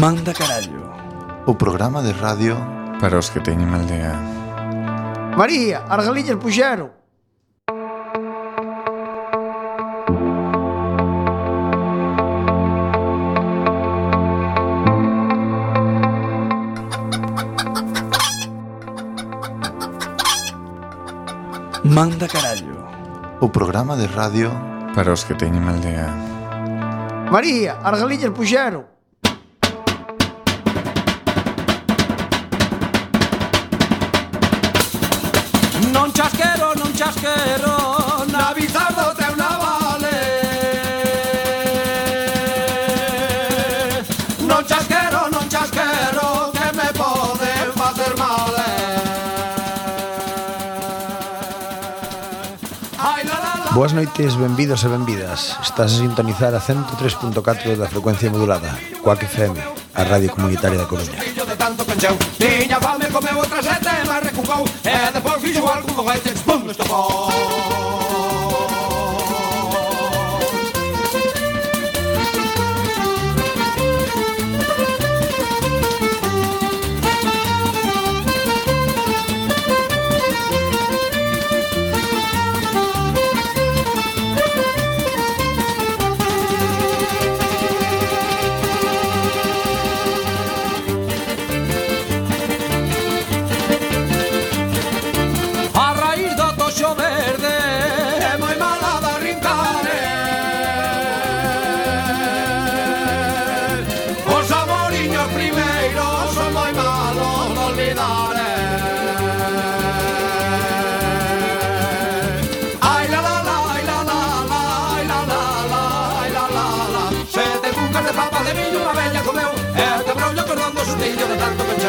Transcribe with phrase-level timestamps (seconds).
[0.00, 0.88] Manda Carallo.
[1.44, 2.56] O programa de radio
[3.02, 4.16] Para os que teñen mal día.
[5.36, 6.88] María, as galillas puxeron
[21.84, 22.88] Manda Carallo.
[23.44, 24.48] O programa de radio
[24.96, 26.08] Para os que teñen mal día.
[27.28, 28.99] María, as galillas puxeron
[36.00, 37.76] Non chasquero, non chasquero
[38.32, 40.16] Na bizardo treu na vale
[44.48, 48.48] Non chasquero, non chasquero Que me poden facer mal
[53.76, 55.56] Boas noites, benvidos e benvidas.
[55.60, 58.72] Estás a sintonizar a 103.4 da frecuencia modulada
[59.04, 59.56] Coac FM,
[59.94, 61.39] a radio comunitaria da Coruña
[62.00, 66.58] chão Tiña fame, comeu outra sete, mas recucou E eh, depois fixo algo foguete, pum,
[66.58, 67.99] no estopón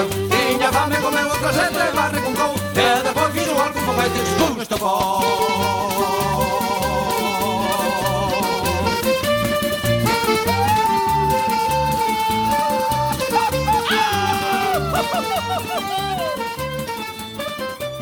[0.02, 4.10] comeu Tiña fame, comeu outra sete, barre con cou E depois fixo algo con papai,
[4.10, 4.76] te pum, este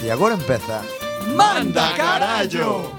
[0.02, 0.84] E agora empeza
[1.36, 2.99] Manda carallo!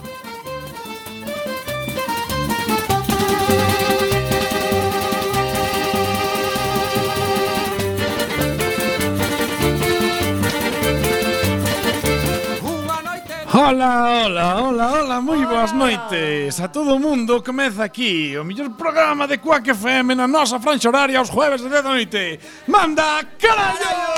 [13.63, 17.43] Hola, hola, hola, hola, moi boas noites A todo o mundo.
[17.43, 21.69] Comeza aquí O mellor programa de Quack FM na nosa franxa horaria os jueves de
[21.69, 22.41] 10 da noite.
[22.67, 24.10] Manda carallo!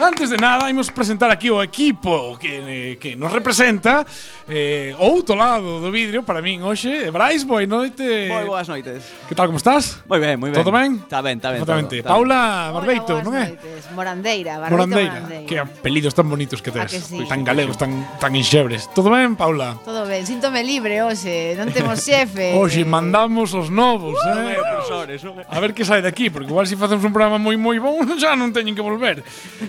[0.00, 4.00] Antes de nada, imos presentar aquí o equipo que, eh, que nos representa
[4.48, 7.12] eh, outro lado do vidrio para min hoxe.
[7.12, 8.32] Brais, boa noite.
[8.32, 9.04] Moi boas noites.
[9.28, 10.00] Que tal, como estás?
[10.08, 10.56] Moi ben, moi ben.
[10.56, 11.04] Todo ben?
[11.04, 11.60] Está ben, está ben.
[11.60, 12.00] Totalmente.
[12.00, 13.52] Todo, Paula Barbeito, non é?
[13.52, 13.92] Noites.
[13.92, 15.20] Morandeira, Barbeito Morandeira.
[15.20, 15.44] Morandeira.
[15.44, 16.96] Que apelidos tan bonitos que ah, tes.
[16.96, 17.20] Que sí?
[17.28, 18.88] Tan galegos, tan, tan inxebres.
[18.96, 19.76] Todo ben, Paula?
[19.84, 20.24] Todo ben.
[20.24, 21.60] Síntome libre hoxe.
[21.60, 22.56] Non temos xefe.
[22.56, 24.48] hoxe mandamos os novos, uh!
[24.48, 24.56] eh?
[24.56, 27.76] Profesores, A ver que sai daqui, porque igual se si facemos un programa moi moi
[27.76, 29.20] bon, xa non teñen que volver.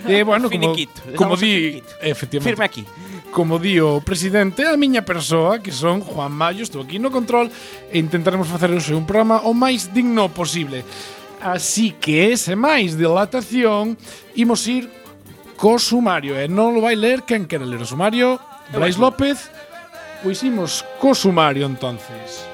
[0.08, 2.50] Eh, bueno, como, Finiquito, como en di, efectivamente.
[2.50, 2.84] Firme aquí.
[3.32, 7.48] Como di o presidente, a miña persoa, que son Juan Mayo, estou aquí no control
[7.88, 10.84] e intentaremos facer hoxe un programa o máis digno posible.
[11.40, 13.96] Así que, ese máis dilatación,
[14.36, 14.86] imos ir
[15.56, 16.36] co sumario.
[16.36, 18.36] E non lo vai ler quen quere ler o sumario.
[18.68, 19.48] Brais López.
[20.22, 22.51] Pois imos co sumario, entonces.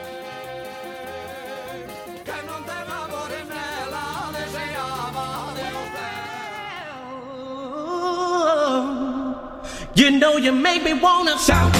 [9.99, 11.75] You know you make me wanna shout.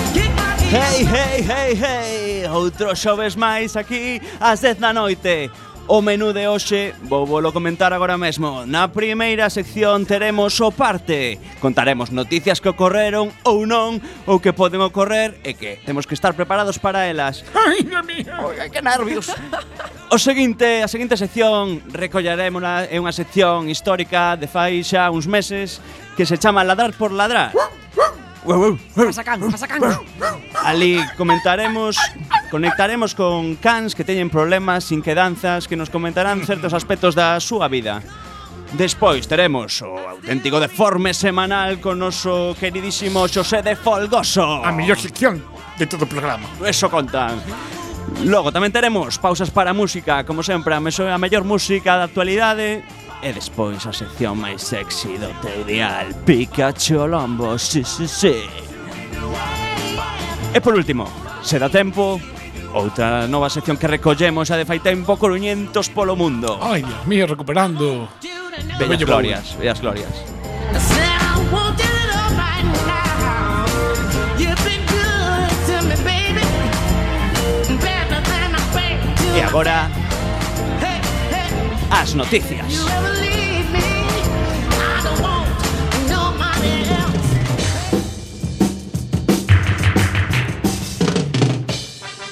[0.75, 5.55] Hey, hey, hey, hey, outro xoves máis aquí ás 10 da noite.
[5.87, 8.67] O menú de hoxe vou volo comentar agora mesmo.
[8.67, 11.39] Na primeira sección teremos o parte.
[11.63, 16.35] Contaremos noticias que ocorreron ou non, ou que poden ocorrer e que temos que estar
[16.35, 17.47] preparados para elas.
[17.55, 18.35] Ai, no mía.
[18.43, 19.31] Oi, que nervios.
[20.11, 25.79] O seguinte, a seguinte sección recollaremos é unha sección histórica de fai xa uns meses
[26.19, 27.55] que se chama Ladrar por Ladrar.
[28.95, 29.83] Pasa can, pasa can.
[30.65, 31.97] Ali comentaremos
[32.51, 38.01] Conectaremos con cans que teñen problemas, inquedanzas, que nos comentarán certos aspectos da súa vida.
[38.73, 44.65] Despois teremos o auténtico deforme semanal con noso queridísimo Xosé de Folgoso.
[44.65, 45.45] A mellor sección
[45.77, 46.49] de todo o programa.
[46.65, 47.37] Eso contan.
[48.25, 52.81] Logo tamén teremos pausas para música, como sempre, a mellor música da actualidade
[53.21, 58.47] E despois a sección máis sexy do teu dial Pikachu Lombo, si, si, si
[60.55, 61.11] E por último,
[61.43, 62.23] se dá tempo
[62.75, 66.61] Outra nova sección que recollemos a de fai tempo Coruñentos polo mundo.
[66.61, 68.07] Ai, Dios mío, recuperando.
[68.79, 70.13] Bellas glorias, bellas glorias.
[79.35, 79.89] E agora
[82.15, 82.87] noticias.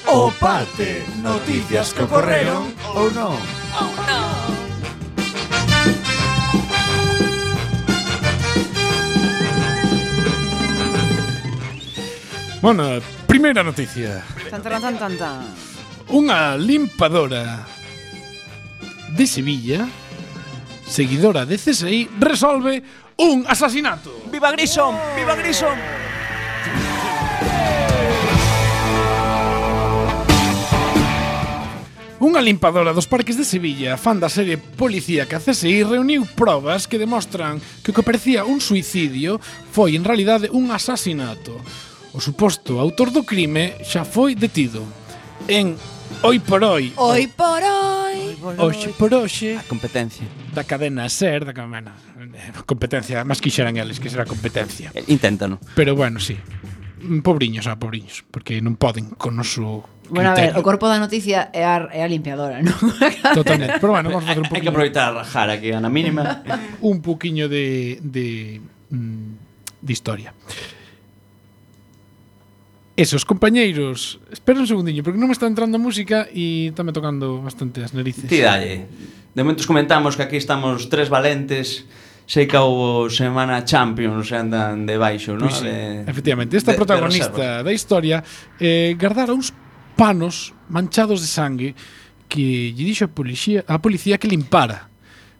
[0.07, 3.35] O parte, noticias que ocurrieron o no.
[12.61, 14.23] Bueno, primeira noticia.
[14.49, 15.17] Tan, tan, tan, tan,
[16.57, 17.76] limpadora
[19.09, 19.87] de Sevilla,
[20.85, 22.83] seguidora de CSI, resolve
[23.17, 24.11] un asesinato.
[24.31, 24.95] ¡Viva Grison!
[25.15, 25.77] ¡Viva Grison!
[32.17, 37.61] Unha limpadora dos parques de Sevilla, fan da serie policíaca CSI, reuniu probas que demostran
[37.85, 39.37] que o que parecía un suicidio
[39.69, 41.53] foi en realidade un asasinato.
[42.17, 44.81] O suposto autor do crime xa foi detido.
[45.45, 45.77] En
[46.23, 46.93] Oi por oi.
[46.95, 48.37] Hoy por hoy.
[48.57, 49.57] Oxe por hoxe.
[49.57, 50.25] A competencia.
[50.53, 51.93] Da cadena SER, da cadena...
[52.17, 54.89] Eh, competencia, máis quixeran eles que será competencia.
[54.97, 55.61] Eh, inténtano.
[55.77, 56.33] Pero bueno, sí.
[57.21, 60.57] Pobriños, ah, pobriños, porque non poden con noso Bueno, criterio.
[60.57, 62.73] a ver, o corpo da noticia é a, é a limpiadora, non?
[63.37, 63.77] Totalmente.
[63.77, 64.57] Pero bueno, vamos a facer un poquinho...
[64.57, 66.41] Hai que aproveitar a rajar aquí a na mínima.
[66.81, 68.57] un poquinho de, de,
[68.89, 69.05] de,
[69.85, 70.33] de historia.
[72.97, 77.45] Esos compañeiros, espera un segundiño, porque non me está entrando a música e tamén tocando
[77.45, 78.25] bastante as narices.
[78.25, 78.89] Ti dalle.
[79.37, 81.85] De momentos comentamos que aquí estamos tres valentes
[82.25, 85.45] sei que houve semana Champions andan de baixo, non?
[85.45, 88.25] Pois, sí, de, efectivamente, esta de, protagonista de da historia
[88.57, 89.53] eh, guardara uns
[89.93, 91.69] panos manchados de sangue
[92.25, 94.86] que lle dixo a policía, a policía que limpara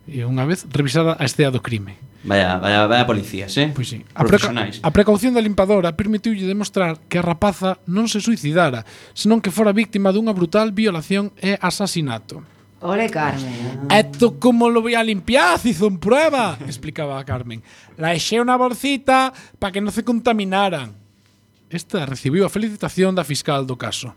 [0.07, 1.99] e unha vez revisada a escea do crime.
[2.23, 3.71] Vaya, vaya, vaya policías, eh?
[3.75, 4.03] Pois sí.
[4.15, 8.83] A, preca a precaución da limpadora permitiulle demostrar que a rapaza non se suicidara,
[9.13, 12.43] senón que fora víctima dunha brutal violación e asasinato.
[12.79, 13.87] Ole, Carmen.
[13.89, 17.63] Esto como lo voy a limpiar, si son prueba, explicaba a Carmen.
[17.97, 20.93] La eché una bolsita para que no se contaminaran.
[21.69, 24.13] Esta recibiu a felicitación da fiscal do caso.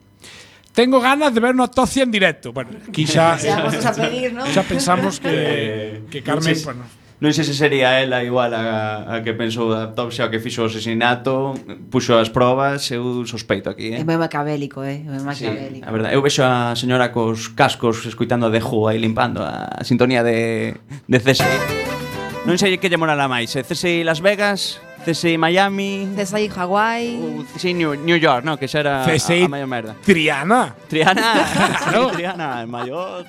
[0.81, 2.55] Tengo ganas de ver una tocia en directo.
[2.55, 4.47] Bueno, aquí xa, xa, a pedir, ¿no?
[4.49, 6.57] xa pensamos que, eh, que Carmen...
[6.57, 6.65] Sí.
[6.65, 6.89] Bueno,
[7.21, 10.73] Non sei se sería ela igual a, a que pensou da autopsia, que fixo o
[10.73, 11.53] asesinato,
[11.93, 14.01] puxo as probas, eu sospeito aquí, eh?
[14.01, 15.05] É moi macabélico, eh?
[15.05, 15.85] É moi macabélico.
[15.85, 19.85] Sí, a verdade, eu vexo a señora cos cascos escuitando de Who aí limpando a
[19.85, 22.49] sintonía de, de CSI.
[22.49, 23.69] Non sei que lle morala máis, eh?
[23.69, 27.47] CSI Las Vegas CSI Miami, César Hawái.
[27.55, 28.59] CSI New, New York, no?
[28.59, 29.97] Que xa era CSI a, a maior merda.
[30.05, 30.75] Triana.
[30.89, 31.33] Triana,
[31.85, 32.09] Claro.
[32.11, 33.25] Triana, el mayor.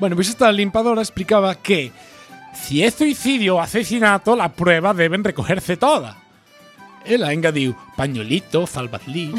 [0.00, 1.92] Bueno, pues esta limpadora explicaba que
[2.52, 6.18] si es suicidio o asesinato, la prueba deben recogerse toda.
[7.04, 9.34] Él engadiu pañuelito, salvadlí.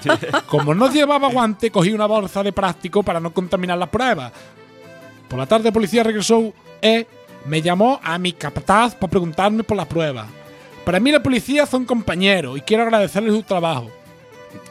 [0.46, 4.32] Como no llevaba guante, cogí una bolsa de plástico para no contaminar la prueba.
[5.28, 6.52] Por la tarde, policía regresó
[6.82, 7.06] e
[7.46, 10.26] me llamó a mi capataz para preguntarme por la prueba.
[10.90, 13.88] Para mí la policía son compañeros y quiero agradecerles su trabajo.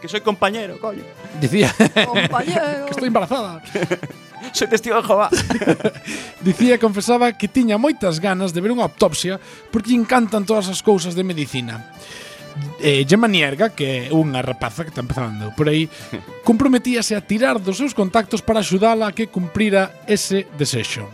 [0.01, 1.01] Que soy compañero, coño.
[1.39, 1.73] Decía.
[2.05, 2.61] compañero.
[2.85, 3.63] que estoy embarazada.
[4.51, 5.29] soy testigo de Jehová.
[6.41, 9.39] Dicía e confesaba que tiña moitas ganas de ver unha autopsia
[9.71, 11.87] porque encantan todas as cousas de medicina.
[12.83, 15.87] Eh, Gemma Nierga, que é unha rapaza que está empezando por aí,
[16.43, 21.07] comprometíase a tirar dos seus contactos para axudala a que cumprira ese desexo.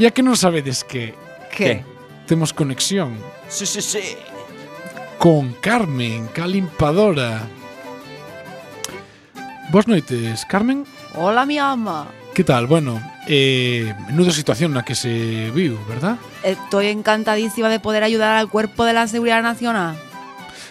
[0.00, 1.12] E a que non sabedes que...
[1.52, 1.84] Que?
[2.24, 4.16] Temos conexión Sí, sí, sí.
[5.18, 7.42] Con Carmen, calimpadora.
[9.70, 10.86] Boas noites, Carmen.
[11.14, 12.06] Hola, mi ama.
[12.32, 12.66] Que tal?
[12.66, 16.16] Bueno, eh, menuda situación na que se viu, verdad?
[16.46, 19.98] Eh, Estoy encantadísima de poder ayudar al cuerpo de la Seguridad Nacional.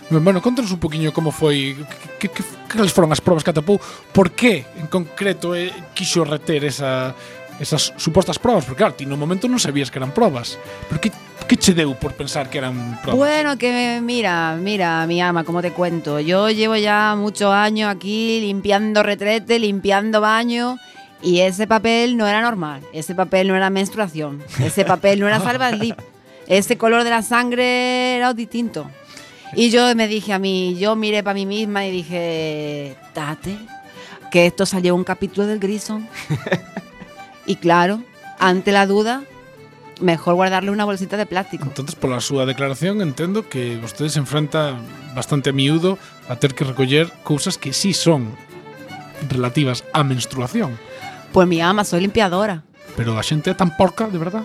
[0.09, 1.77] Bueno, contanos un poquinho como foi
[2.17, 3.77] que, que, cales foron as probas que atopou
[4.09, 7.13] Por que, en concreto, eh, quixo reter esa,
[7.61, 10.57] esas supostas probas Porque, claro, ti no momento non sabías que eran probas
[10.89, 11.13] Pero que
[11.57, 13.17] che deu por pensar que eran probas?
[13.17, 16.19] Bueno, que mira, mira, mi ama, como te cuento.
[16.19, 20.77] Yo llevo ya muchos años aquí limpiando retrete, limpiando baño.
[21.21, 22.81] Y ese papel no era normal.
[22.93, 24.41] Ese papel no era menstruación.
[24.59, 25.97] Ese papel no era salvaslip.
[26.47, 28.89] Ese color de la sangre era distinto.
[29.55, 33.57] Y yo me dije a mí, yo miré para mí misma y dije, Tate,
[34.31, 36.07] que esto salió un capítulo del Grison.
[37.45, 38.03] y claro,
[38.37, 39.23] ante la duda,
[39.99, 41.63] mejor guardarle una bolsita de plástico.
[41.65, 44.75] Entonces, pola súa declaración, entendo que vostedes se enfrenta
[45.15, 48.35] bastante a miúdo a ter que recoller cousas que sí son
[49.29, 50.77] relativas á menstruación.
[51.31, 52.63] Pois pues mi ama, soy limpiadora.
[52.95, 54.43] Pero a xente é tan porca, de verdad.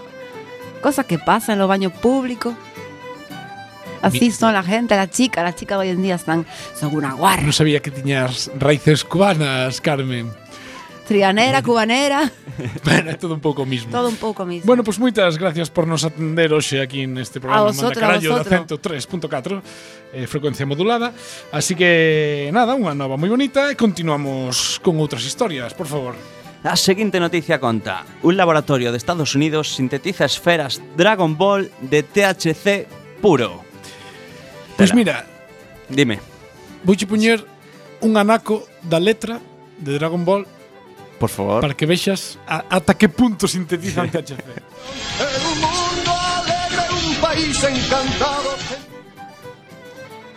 [0.83, 2.53] Cosas que pasan en los baños públicos.
[4.05, 6.45] Así son la gente, la chica, las chicas hoy en día están
[6.79, 7.41] son una guarra.
[7.41, 10.44] No sabía que tiñas raíces cubanas, Carmen.
[11.07, 12.31] Trianera, cubanera.
[12.85, 13.93] bueno, é todo un pouco mismo.
[13.93, 14.65] Todo un pouco mismo.
[14.65, 18.41] Bueno, pois pues, moitas gracias por nos atender hoxe aquí neste programa a vosotros, Mandacarallo
[18.41, 19.61] da 103.4
[20.17, 21.13] eh, frecuencia modulada.
[21.53, 26.17] Así que nada, unha nova moi bonita e continuamos con outras historias, por favor.
[26.65, 32.89] A seguinte noticia conta Un laboratorio de Estados Unidos sintetiza esferas Dragon Ball de THC
[33.21, 33.61] puro
[34.73, 35.29] Pois pues mira
[35.93, 36.25] Dime
[36.81, 37.45] Vouche puñer
[38.01, 39.45] un anaco da letra
[39.77, 40.49] de Dragon Ball
[41.25, 41.61] Por favor.
[41.63, 44.45] Para que vexas a, ata que punto sintetizan THC.
[44.45, 48.51] un mundo alegre, un país encantado.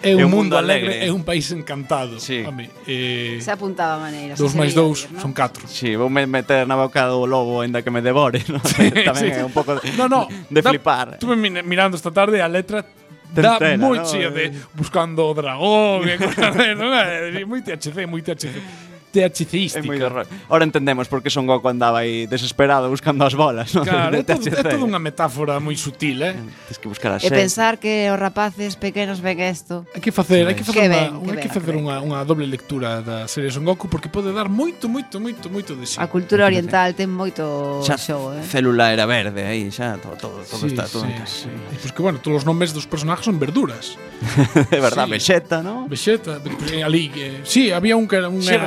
[0.02, 2.22] É un, mundo alegre, é un país encantado.
[2.22, 2.40] Sí.
[2.48, 4.40] Home, eh, se apuntaba a maneira.
[4.40, 5.20] Dos máis dous ¿no?
[5.20, 5.68] son catro.
[5.68, 8.48] Sí, vou me meter na boca do lobo ainda que me devore.
[8.48, 8.64] ¿no?
[8.64, 9.28] Sí, Tamén sí.
[9.36, 11.20] é un pouco de, no, no, de da, flipar.
[11.20, 12.88] Estuve mirando esta tarde a letra
[13.28, 14.08] Dá moi no?
[14.08, 17.44] chía de buscando o dragón e cosas, non é?
[17.44, 18.87] Moi THC, moi THC.
[19.18, 19.82] DHCística.
[19.82, 20.30] É moi de rollo.
[20.54, 23.74] Ora entendemos por que Son Goku andaba aí desesperado buscando as bolas.
[23.74, 23.82] ¿no?
[23.82, 26.38] Claro, é, todo, é toda unha metáfora moi sutil, eh?
[26.38, 26.70] eh?
[26.70, 29.86] Tens que buscar a E pensar que os rapaces pequenos ven isto.
[29.94, 32.20] Hai que facer, hai que facer, que ben, unha, que ben, que facer unha, unha
[32.22, 35.98] doble lectura da serie Son Goku porque pode dar moito, moito, moito, moito de sí.
[35.98, 38.44] A cultura oriental ten moito xa show, eh?
[38.46, 41.36] Célula era verde aí, xa todo, todo, todo sí, está todo sí, en casa.
[41.48, 41.50] Sí.
[41.50, 43.98] Pois pues que bueno, todos os nomes dos personaxes son verduras.
[44.72, 45.18] é verdad, sí.
[45.18, 45.88] Vegeta, ¿no?
[45.88, 46.42] Vegeta,
[46.74, 48.58] eh, ali, eh, sí, había un que era unha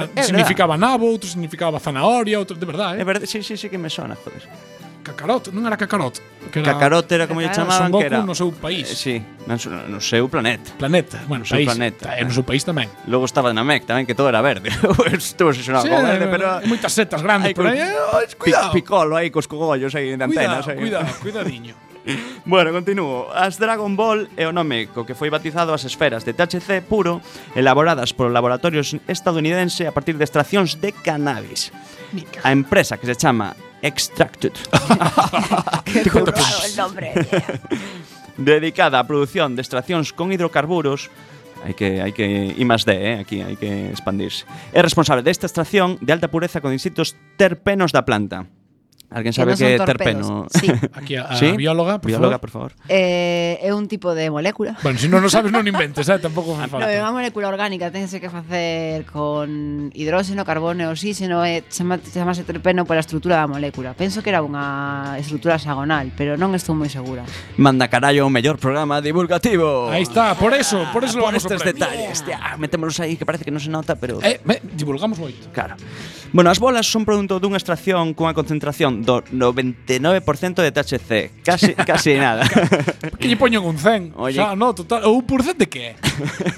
[0.40, 2.98] significaba nabo, outro significaba zanahoria, outro, de verdade.
[2.98, 3.02] Eh?
[3.02, 4.48] É verdade, sí, sí, sí que me sona, joder.
[5.02, 6.20] Cacarot, non era Cacarot.
[6.52, 8.20] Que era, Cacarot era como lle chamaban Son Goku que era.
[8.22, 8.86] no seu país.
[8.92, 9.16] Eh, sí,
[9.48, 9.56] no,
[9.88, 10.76] no seu planeta.
[10.76, 11.66] Planeta, bueno, no país.
[11.66, 12.16] planeta.
[12.16, 12.24] Eh.
[12.24, 12.36] no eh.
[12.36, 12.88] seu país tamén.
[13.08, 14.68] Logo estaba na MEC tamén que todo era verde.
[15.16, 17.80] Estuvo sesionado sí, con verde, pero moitas setas grandes, por aí.
[17.80, 18.72] eh, oh, cuidado.
[18.76, 20.68] Picolo aí cos cogollos aí en antenas.
[20.68, 21.89] Cuidado, cuidado, cuidadiño.
[22.44, 23.28] Bueno, continuo.
[23.32, 27.20] As Dragon Ball é o nome co que foi batizado as esferas de THC puro
[27.54, 31.70] elaboradas por laboratorios estadounidense a partir de extraccións de cannabis.
[32.42, 34.52] A empresa que se chama Extracted,
[35.84, 37.12] Que currado el nombre.
[38.36, 41.12] dedicada á produción de extraccións con hidrocarburos,
[41.64, 44.48] hai que hai que I más D, eh, aquí hai que expandirse.
[44.72, 48.48] É responsable desta extracción de alta pureza con distintos terpenos da planta.
[49.10, 50.46] Alguén sabe que, no que terpeno?
[50.54, 50.70] Sí.
[50.94, 51.50] Aquí a, a ¿Sí?
[51.58, 52.40] bióloga, por bióloga, favor.
[52.40, 52.72] por favor.
[52.86, 54.78] Eh, é un tipo de molécula.
[54.86, 56.22] Bueno, se si non o sabes non inventes, eh?
[56.22, 56.86] tampouco fai falta.
[56.86, 61.66] No, é unha molécula orgánica, tense que facer con hidróxeno, carbono e oxígeno, eh, e
[61.66, 63.98] chama, chamase terpeno pola estrutura da molécula.
[63.98, 67.26] Penso que era unha estrutura hexagonal, pero non estou moi segura.
[67.58, 69.90] Manda carallo o mellor programa divulgativo.
[69.90, 72.22] Aí está, por eso, por eso ah, por estes detalles.
[72.30, 72.54] Yeah.
[72.62, 75.50] Metémonos aí que parece que non se nota, pero Eh, me, divulgamos moito.
[75.50, 75.74] Claro.
[76.30, 81.10] Bueno, as bolas son produto dunha extracción cunha concentración do 99% de THC,
[81.44, 82.44] casi casi nada.
[83.16, 84.14] Que lle poñen un 100?
[84.16, 84.36] Oye.
[84.36, 85.04] Xa, no, total.
[85.06, 85.94] O un por cent de que?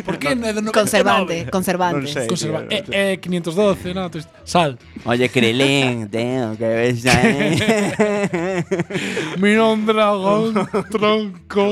[0.04, 0.72] Por que é de 99?
[0.72, 2.04] Conservante, conservante.
[2.04, 2.26] Non sei.
[2.26, 4.80] Conserva tío, eh, eh, 512, no, tos- sal.
[5.04, 7.60] Oye, Krilin, tío, que ves aí.
[9.38, 10.54] Mira un dragón,
[10.88, 11.66] tronco.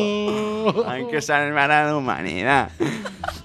[0.84, 2.76] Hai que salvar a humanidade.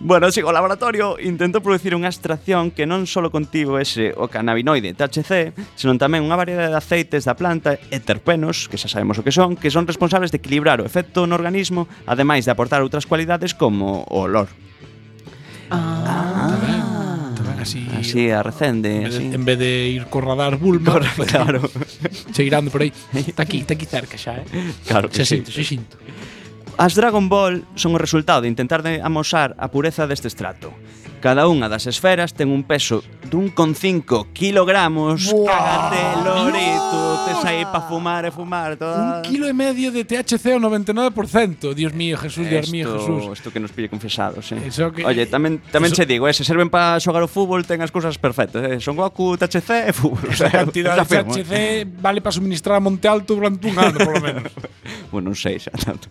[0.04, 4.92] Bueno, sigo, o laboratorio intentou producir unha extracción que non só contivo ese o cannabinoide
[4.94, 9.16] THC, senón tamén unha variedade de aceites componentes da planta e terpenos, que xa sabemos
[9.20, 12.84] o que son, que son responsables de equilibrar o efecto no organismo, ademais de aportar
[12.84, 14.52] outras cualidades como o olor.
[15.72, 16.52] Ah.
[16.52, 19.26] ah así así a recende en vez, así.
[19.34, 21.66] En vez de ir co radar Bulma claro
[22.30, 24.46] cheirando por aí está aquí está aquí cerca xa eh
[24.86, 25.36] claro que se sí.
[25.42, 25.98] sinto se sinto
[26.78, 30.76] As Dragon Ball son o resultado de intentar de amosar a pureza deste estrato.
[31.24, 33.00] Cada unha das esferas ten un peso
[33.32, 35.32] dun con 5 kilogramos.
[35.32, 35.48] Wow.
[35.48, 39.20] Cágate, Lorito tes aí para fumar e fumar toda...
[39.20, 41.74] Un kilo e medio de THC ao 99%.
[41.74, 43.40] Dios mío, Jesús, Dios mío, Jesús.
[43.40, 44.60] Isto que nos pille confesados, eh.
[44.68, 46.02] Eso que, Oye, tamén tamén eso...
[46.02, 48.82] se digo, eh, se serven para xogar o fútbol, ten as cousas perfectas, eh.
[48.82, 50.28] Son Goku, THC e fútbol.
[50.34, 51.24] Esa cantidad de eh.
[51.24, 51.52] THC
[52.02, 54.52] vale para suministrar a Monte Alto durante un ano, por lo menos.
[55.14, 56.10] bueno, non sei xa tanto.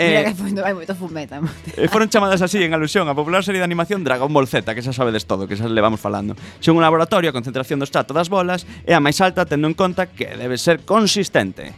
[0.00, 1.44] Eh, Mira que foi, hai moito fumeta.
[1.76, 4.80] Eh, foron chamadas así en alusión á popular serie de animación Dragon Ball Z, que
[4.80, 6.32] xa sabedes todo, que xa levamos falando.
[6.64, 9.76] Son un laboratorio a concentración do estrato das bolas e a máis alta tendo en
[9.76, 11.76] conta que debe ser consistente.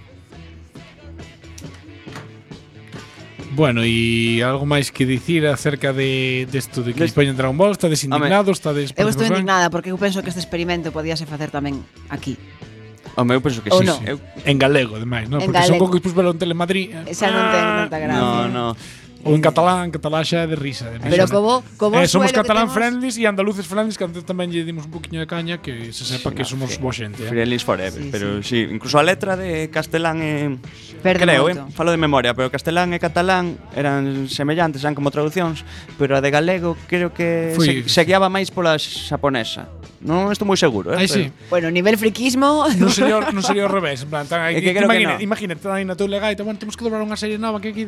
[3.58, 7.10] Bueno, e algo máis que dicir acerca de desto de, que Des...
[7.10, 7.74] España Dragon Ball?
[7.74, 8.54] Estades indignados?
[8.62, 8.94] Estades...
[8.94, 12.38] Eu estou indignada porque eu penso que este experimento podíase facer tamén aquí.
[13.16, 13.96] O meu penso que sí, no.
[14.06, 14.16] Eu...
[14.48, 15.44] En galego, ademais, non?
[15.44, 15.76] Porque galego.
[15.76, 16.88] son co que pus velo en Telemadrid.
[17.08, 17.12] Eh.
[17.12, 18.20] Xa non ten ah, tanta gracia.
[18.20, 18.66] No, no.
[19.22, 20.90] Ou en catalán, en catalán xa é de risa.
[20.90, 22.74] De Pero como, como eh, somos catalán temos...
[22.74, 26.02] friendlies e andaluces friendlies, que antes tamén lle dimos un poquinho de caña que se
[26.02, 27.22] sepa sí, que no, somos boa xente.
[27.22, 27.30] Eh?
[27.30, 28.66] Friendlies forever, sí, pero sí.
[28.66, 28.74] sí.
[28.74, 30.58] incluso a letra de castelán e...
[31.06, 31.70] Perde creo, moito.
[31.70, 31.70] eh?
[31.70, 35.62] falo de memoria, pero castelán e catalán eran semellantes, eran como traducións,
[36.02, 39.70] pero a de galego creo que Fui, se, se guiaba máis pola xaponesa.
[40.02, 40.98] Non estou moi seguro, eh.
[40.98, 41.30] Aí sí.
[41.46, 42.66] Bueno, nivel friquismo.
[42.74, 44.58] Non sería, non sería ao revés, en plan, tan aí.
[44.58, 45.22] Que, que imagina, no.
[45.22, 47.86] imagina, tan aí na tua legaita, bueno, temos que dobrar unha serie nova que aquí,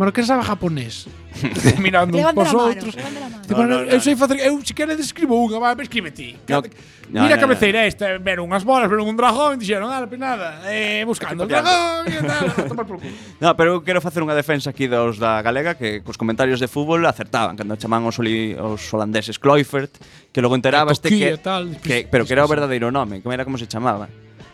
[0.00, 1.04] bueno, que sabe japonés.
[1.84, 2.96] Mirando un pos outros.
[3.44, 6.40] Tipo, no, no, no, eu sei facer, eu se queres describo unha, vai, escribe ti.
[6.48, 6.64] No,
[7.10, 7.90] no, Mira no, a cabeceira no.
[7.90, 12.22] esta, ver unhas bolas, ver un dragón, dixeron, ah, nada, eh, buscando o dragón, e
[12.22, 13.12] tal, tomar por culo.
[13.42, 16.70] No, pero eu quero facer unha defensa aquí dos da Galega que cos comentarios de
[16.70, 19.90] fútbol acertaban cando chamaban os, os holandeses Kloifert,
[20.30, 21.34] que logo enterabaste que
[21.82, 24.08] que pero que era o verdadeiro nome, como era como se chamaba.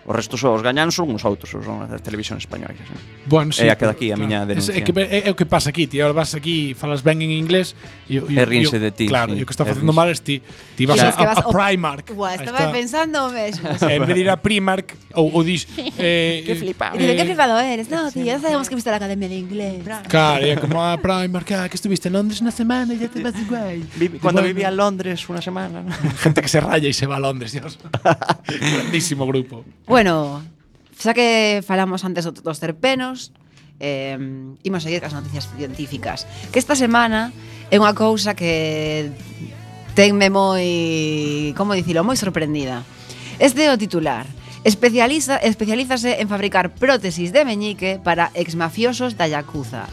[0.06, 2.78] O resto só os gañan son os outros, son as televisión españolas.
[2.78, 3.26] Eh?
[3.26, 4.70] Bueno, sí, é a que daqui, a miña denuncia.
[4.70, 7.34] É, que, é, é o que pasa aquí, ti agora vas aquí, falas ben en
[7.34, 7.74] inglés
[8.06, 9.10] e, e, e rinse de ti.
[9.10, 10.38] Claro, sí, e o que está facendo mal é ti,
[10.78, 11.10] ti vas, claro.
[11.10, 12.06] a, vas a, a Primark.
[12.14, 13.66] Ua, estaba está, pensando o mesmo.
[13.82, 15.66] En vez de ir a Primark ou, ou dis
[15.98, 17.02] eh, que flipado.
[17.02, 17.90] Eh, que flipado eres.
[17.90, 19.82] No, tío, ya sabemos que viste a Academia de Inglés.
[20.06, 23.18] Claro, é como a Primark, ah, que estuviste en Londres una semana e ya te
[23.18, 23.82] vas igual.
[24.22, 25.82] Cuando vivía en Londres unha semana.
[25.82, 25.90] ¿no?
[26.22, 27.74] Gente que se raya e se va a Londres, Dios.
[28.46, 29.66] Grandísimo grupo.
[29.90, 30.44] Bueno, Bueno,
[30.92, 33.32] xa que falamos antes dos terpenos,
[33.80, 34.20] eh,
[34.60, 36.28] imos seguir cas noticias científicas.
[36.52, 37.32] Que esta semana
[37.72, 39.08] é unha cousa que
[39.96, 42.84] tenme moi, como dicilo, moi sorprendida.
[43.40, 44.28] Este é o titular.
[44.68, 49.88] Especializa, especialízase en fabricar prótesis de meñique para exmafiosos da Yakuza.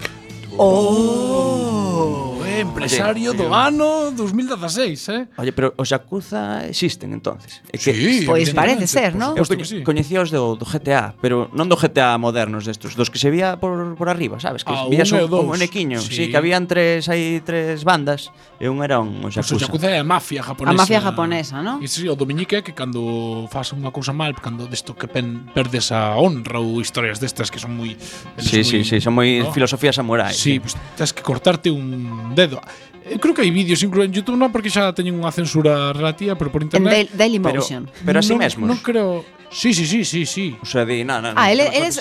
[0.60, 0.68] Oh!
[0.68, 5.28] oh eh, empresario oye, do ano 2016, eh?
[5.38, 7.66] Oye, pero os Yakuza existen entonces.
[7.74, 9.34] É que, sí, pois parece ser, ¿no?
[9.34, 9.82] Eu coñe, sí.
[9.82, 13.98] coñecíos do, do GTA, pero non do GTA modernos destos, dos que se vía por,
[13.98, 14.62] por arriba, sabes?
[14.62, 16.14] Que ah, vías un, un monequiño, sí.
[16.14, 16.24] sí.
[16.30, 18.30] que habían tres aí tres bandas
[18.62, 19.58] e un era un pois Yakuza.
[19.58, 20.74] Pues o Yakuza é a mafia japonesa.
[20.74, 21.82] A mafia japonesa, ¿no?
[21.82, 25.50] E si, sí, o Dominique que cando faz unha cousa mal, cando desto que pen,
[25.58, 27.98] perdes a honra ou historias destas que son moi
[28.38, 29.52] Sí, sí, sí, son moi ¿no?
[29.52, 30.34] filosofía samurai.
[30.34, 30.60] Sí, sí.
[30.60, 32.60] pues, tens que cortarte un dedo dedo.
[33.04, 36.36] Eu creo que hai vídeos incluso en YouTube, non porque xa teñen unha censura relativa,
[36.40, 37.12] pero por internet.
[37.12, 37.84] En Dailymotion.
[37.88, 38.68] Pero, pero así non, mesmos.
[38.68, 39.24] Non creo.
[39.54, 40.58] Sí, sí, sí, sí, sí.
[40.60, 41.96] O sea, di, ah, no, no, ah, eles eles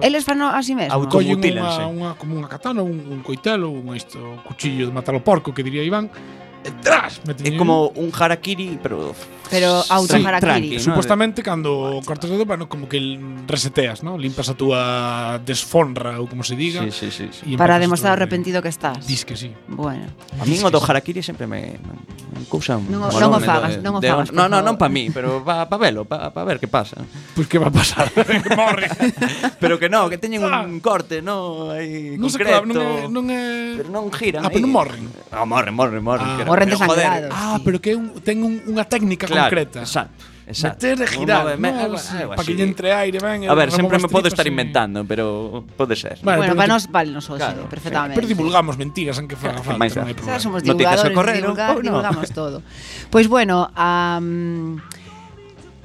[0.00, 0.96] eles fan a si sí mesmos.
[0.96, 1.86] Automutílanse.
[1.86, 5.22] Unha, unha como unha katana, un, un coitelo, un isto, un cuchillo de matar o
[5.22, 6.10] porco que diría Iván
[6.82, 9.14] tras, É como un harakiri, pero
[9.50, 10.40] pero auto sí, harakiri.
[10.40, 11.44] Tranqui, Supostamente ¿no?
[11.44, 14.18] cando cortas o bueno, como que reseteas, ¿no?
[14.18, 16.82] Limpas a túa desfonra ou como se diga.
[16.90, 17.56] Sí, sí, sí, sí.
[17.56, 19.06] Para demostrar o arrepentido que estás.
[19.06, 19.54] Dis que sí.
[19.68, 20.10] Bueno.
[20.40, 23.98] A min o do harakiri sempre me, me cousa un non, non o fagas, non
[23.98, 24.34] o fagas.
[24.34, 26.98] Non, non, non pa mí, pero pa, pa velo, pa, pa ver que pasa.
[27.34, 28.10] Pois pues que va a pasar?
[28.58, 28.90] Morre.
[29.62, 30.66] pero que no, que teñen un ah.
[30.82, 32.50] corte, no, aí non concreto.
[32.50, 33.42] Clava, non, é, non é...
[33.78, 34.42] Pero non giran.
[34.42, 35.06] Ah, pero non morren.
[35.30, 36.26] Ah, morren, morren, morren.
[36.26, 37.62] Ah, corrente pero, joder, Ah, sí.
[37.64, 39.84] pero que un, ten un, unha técnica claro, concreta.
[39.84, 40.36] Exacto.
[40.46, 40.86] Exacto.
[40.86, 43.74] Meter e girar, no, algo, algo para que lle entre aire, ben, a ver, eh,
[43.74, 46.22] sempre me podo estar inventando, pero pode ser.
[46.22, 48.14] Vale, bueno, para nos vale nos claro, sí, perfectamente.
[48.14, 50.06] Pero divulgamos mentiras, aunque faga claro, falta.
[50.06, 50.22] Claro.
[50.22, 51.80] No somos divulgadores, no correr, divulga, no.
[51.82, 52.62] divulgamos todo.
[53.10, 54.22] Pois bueno, a,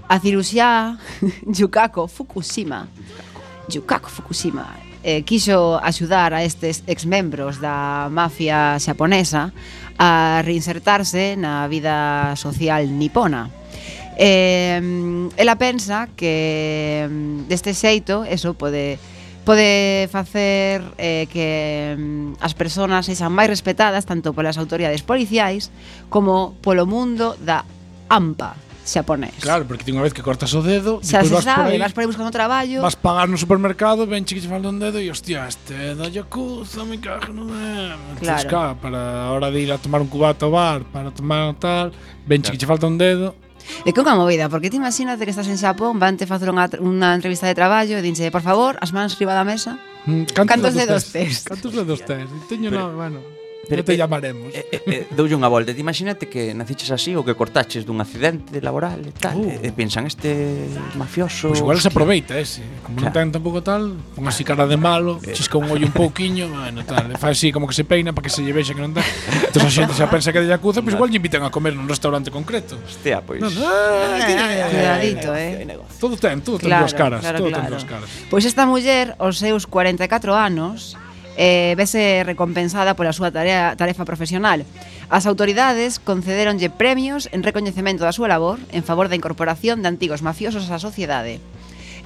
[0.08, 0.98] a ciruxá
[1.58, 2.86] Yukako Fukushima.
[3.66, 9.54] Yukako Fukushima eh, quiso axudar a estes exmembros da mafia xaponesa
[9.98, 13.50] a reinsertarse na vida social nipona.
[14.18, 14.78] Eh,
[15.38, 19.00] ela pensa que mm, deste xeito eso pode
[19.42, 25.74] pode facer eh, que mm, as persoas sexan máis respetadas tanto polas autoridades policiais
[26.14, 27.66] como polo mundo da
[28.06, 28.54] AMPA,
[28.92, 29.40] xaponés.
[29.40, 31.80] Claro, porque ti unha vez que cortas o dedo, xa se vas sabe, por aí,
[31.80, 32.84] vas por aí buscando traballo.
[32.84, 36.12] Vas pagar no supermercado, ven che que che falta un dedo e hostia, este da
[36.12, 37.56] Yakuza, me cago no me.
[37.56, 38.20] Claro.
[38.20, 41.56] Entonces, claro, para a hora de ir a tomar un cubato ao bar, para tomar
[41.56, 41.96] tal,
[42.28, 43.34] ven che que che falta un dedo,
[43.86, 47.14] É que unha movida, porque ti imagínate que estás en Xapón, vante facer unha, unha
[47.14, 49.78] entrevista de traballo e dinche, por favor, as mans riba da mesa.
[50.06, 51.46] Mm, cantos, cantos dedos tes?
[51.46, 52.26] Cantos dedos tes?
[52.50, 53.41] Teño Pero, no, bueno.
[53.72, 54.52] Pero non te llamaremos.
[54.52, 55.72] Eh, eh, eh, doulle unha volta.
[55.72, 59.40] Te imagínate que naciches así ou que cortaches dun accidente laboral e tal.
[59.40, 59.64] Uh.
[59.64, 60.68] E pensan este
[61.00, 61.56] mafioso.
[61.56, 61.88] Pois pues igual hostia.
[61.88, 62.60] se aproveita ese.
[62.84, 63.16] Como claro.
[63.16, 65.32] non ten tampouco tal, pon así cara de malo, eh.
[65.32, 67.16] chisca un ollo un pouquiño, bueno, tal.
[67.16, 69.08] E fai así como que se peina para que se lle vexa que non ten.
[69.48, 71.50] Entón a xente xa pensa que é de Yakuza, pois pues igual lle invitan a
[71.50, 72.76] comer nun restaurante concreto.
[72.76, 73.40] Hostia, pois.
[73.40, 73.56] Pues.
[73.56, 75.64] No, ah, eh, eh, Cuidadito, eh.
[75.96, 77.64] Todo ten, todo ten claro, dúas caras, claro, todo claro.
[77.64, 78.10] ten dúas caras.
[78.28, 81.00] Pois esta muller, aos seus 44 anos,
[81.38, 84.66] eh, vese recompensada pola súa tarea, tarefa profesional.
[85.12, 90.24] As autoridades concederonlle premios en recoñecemento da súa labor en favor da incorporación de antigos
[90.24, 91.44] mafiosos á sociedade.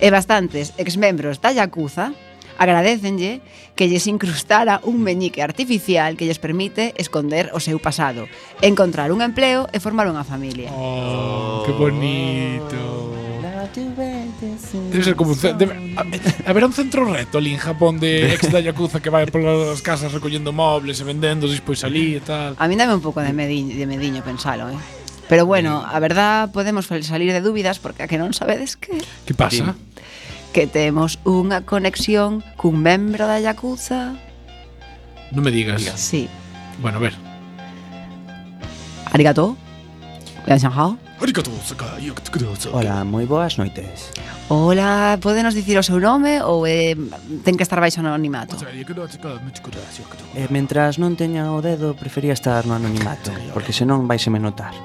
[0.01, 2.11] E bastantes exmembros da Yakuza
[2.57, 3.41] agradecenlle
[3.75, 8.27] que lles incrustara un meñique artificial que lles permite esconder o seu pasado,
[8.63, 10.71] encontrar un empleo e formar unha familia.
[10.71, 12.79] Oh, que bonito.
[14.91, 15.95] Debe ser como un debe,
[16.45, 19.81] haberá eh, un centro reto ali en Japón de ex da Yakuza que vai polas
[19.81, 22.55] casas recollendo mobles e vendendo despois ali e tal.
[22.57, 24.79] A mí dame un pouco de mediño, de mediño pensalo, eh.
[25.27, 28.93] Pero bueno, a verdad podemos salir de dúbidas porque a que non sabedes que...
[29.25, 29.73] Que pasa?
[30.53, 34.13] Que temos unha conexión cun membro da Yakuza.
[35.33, 35.81] Non me digas.
[35.97, 36.29] Sí.
[36.77, 37.17] Bueno, a ver.
[39.09, 39.57] Arigato.
[40.45, 40.61] Lian
[42.71, 44.11] Hola, moi boas noites.
[44.51, 46.91] Hola, podenos dicir o seu nome ou eh,
[47.47, 48.59] ten que estar baixo anonimato?
[50.35, 54.75] Eh, mentras non teña o dedo, prefería estar no anonimato, porque senón vaiseme notar.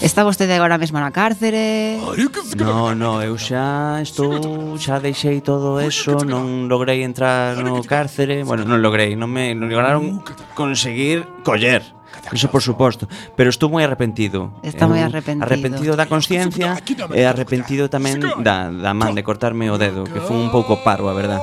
[0.00, 2.00] Está vostede agora mesmo na cárcere?
[2.00, 2.16] Ah,
[2.56, 8.64] no, no, eu xa estou, xa deixei todo eso, non logrei entrar no cárcere, bueno,
[8.64, 10.24] non logrei, non me non lograron uh,
[10.56, 11.97] conseguir coller.
[12.32, 14.52] Eso por suposto, pero estou moi arrepentido.
[14.60, 15.44] Está moi eh, arrepentido.
[15.44, 16.76] Arrepentido da conciencia
[17.14, 20.80] e eh, arrepentido tamén da, da man de cortarme o dedo, que foi un pouco
[20.84, 21.40] parvo, a verdad.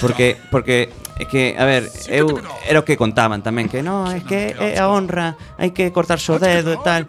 [0.00, 2.26] Porque porque é que, a ver, eu
[2.66, 6.34] era o que contaban tamén, que non, é que é a honra, hai que cortarse
[6.34, 7.06] o dedo e tal.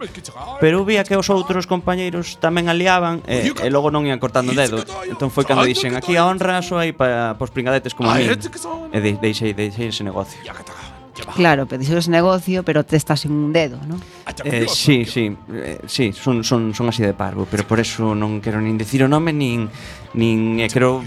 [0.62, 4.22] Pero eu vía que os outros compañeiros tamén aliaban eh, e, e logo non ian
[4.22, 4.78] cortando o dedo.
[5.10, 8.30] Entón foi cando dixen, aquí a honra só hai para pos pringadetes como a mí.
[8.30, 10.38] E de, deixei, deixei ese negocio.
[11.34, 13.96] Claro, pedidos negocio, pero te estás sin un dedo, ¿no?
[14.44, 18.42] Eh, sí, sí, eh, sí, son, son, son así de parvo, pero por eso non
[18.44, 19.70] quero nin decir o nome, nin,
[20.12, 21.00] nin eh, quero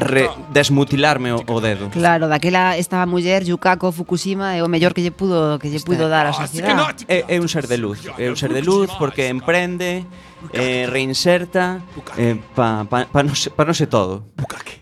[0.00, 1.88] re, desmutilarme o, o dedo.
[1.88, 6.10] Claro, daquela esta muller, Yukako Fukushima, é o mellor que lle pudo que lle pudo
[6.12, 7.08] dar a sociedade.
[7.08, 10.04] É, é un ser de luz, é un ser de luz porque emprende,
[10.52, 11.82] eh, reinserta
[12.16, 14.24] eh, pa, pa, pa non pa no se todo.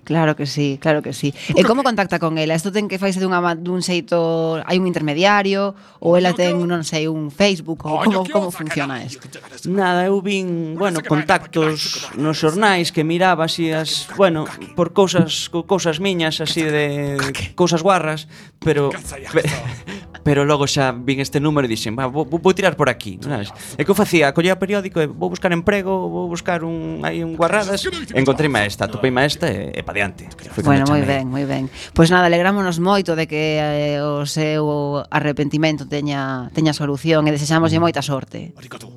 [0.07, 1.35] Claro que sí, claro que sí.
[1.35, 1.61] Eh, Bucaque.
[1.61, 2.55] E como contacta con ela?
[2.55, 7.11] Isto ten que faise dunha dun xeito, hai un intermediario ou ela ten, non sei,
[7.11, 9.27] un Facebook ou como como funciona isto?
[9.66, 14.47] Nada, eu vin, bueno, contactos nos xornais que miraba así as, bueno,
[14.79, 17.19] por cousas cousas miñas así de
[17.59, 19.42] cousas guarras, pero pe,
[20.27, 23.47] pero logo xa vin este número e dixen, va, vou, vou tirar por aquí, non
[23.79, 27.23] E que eu facía, collía o periódico e vou buscar emprego, vou buscar un aí
[27.23, 30.27] un guarradas, encontreime a esta, topeime a esta e, e pa diante.
[30.66, 31.71] Bueno, moi ben, moi ben.
[31.95, 37.31] Pois pues nada, alegrámonos moito de que eh, o seu arrepentimento teña teña solución e
[37.31, 37.85] desexámoslle mm.
[37.87, 38.51] moita sorte.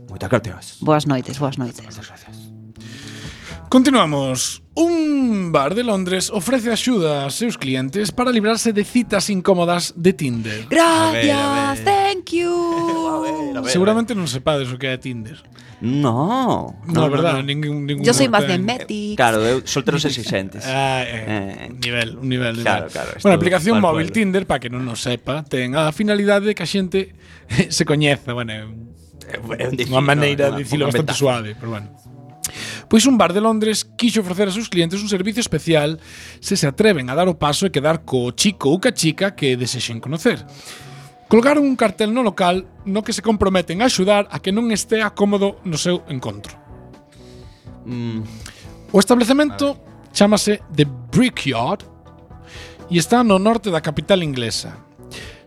[0.10, 0.82] Moita gracias.
[0.82, 1.86] Boas noites, boas noites.
[1.86, 2.39] Moitas gracias.
[3.70, 4.64] Continuamos.
[4.74, 10.14] Un bar de Londres ofrece axuda aos seus clientes para librarse de citas incómodas de
[10.14, 10.66] Tinder.
[10.68, 11.86] Gracias, a ver, a ver.
[11.86, 12.50] thank you.
[12.50, 15.38] a ver, a ver, Seguramente non sepades o que é Tinder.
[15.86, 16.82] No.
[16.90, 19.14] No, no verdad, no, ningún, ningún Yo soy más de Metics.
[19.14, 20.66] Claro, eu solteros exigentes.
[20.68, 23.22] ah, eh, eh, nivel, un nivel de Claro, claro.
[23.22, 24.18] Bueno, a aplicación móvil pueblo.
[24.18, 27.14] Tinder, para que non o sepa, ten a finalidade de que a xente
[27.70, 28.66] se coñeza, bueno, é,
[29.62, 31.94] é, é, unha maneira de dicilo bastante suave, pero bueno.
[32.90, 36.02] Pois un bar de Londres quixo ofrecer a seus clientes un servicio especial
[36.42, 39.54] se se atreven a dar o paso e quedar co chico ou ca chica que
[39.54, 40.42] desexen conocer.
[41.30, 45.14] Colgaron un cartel no local no que se comprometen a axudar a que non estea
[45.14, 46.58] cómodo no seu encontro.
[47.86, 48.26] Mm.
[48.90, 49.78] O establecemento
[50.10, 51.86] chámase The Brickyard
[52.90, 54.90] e está no norte da capital inglesa.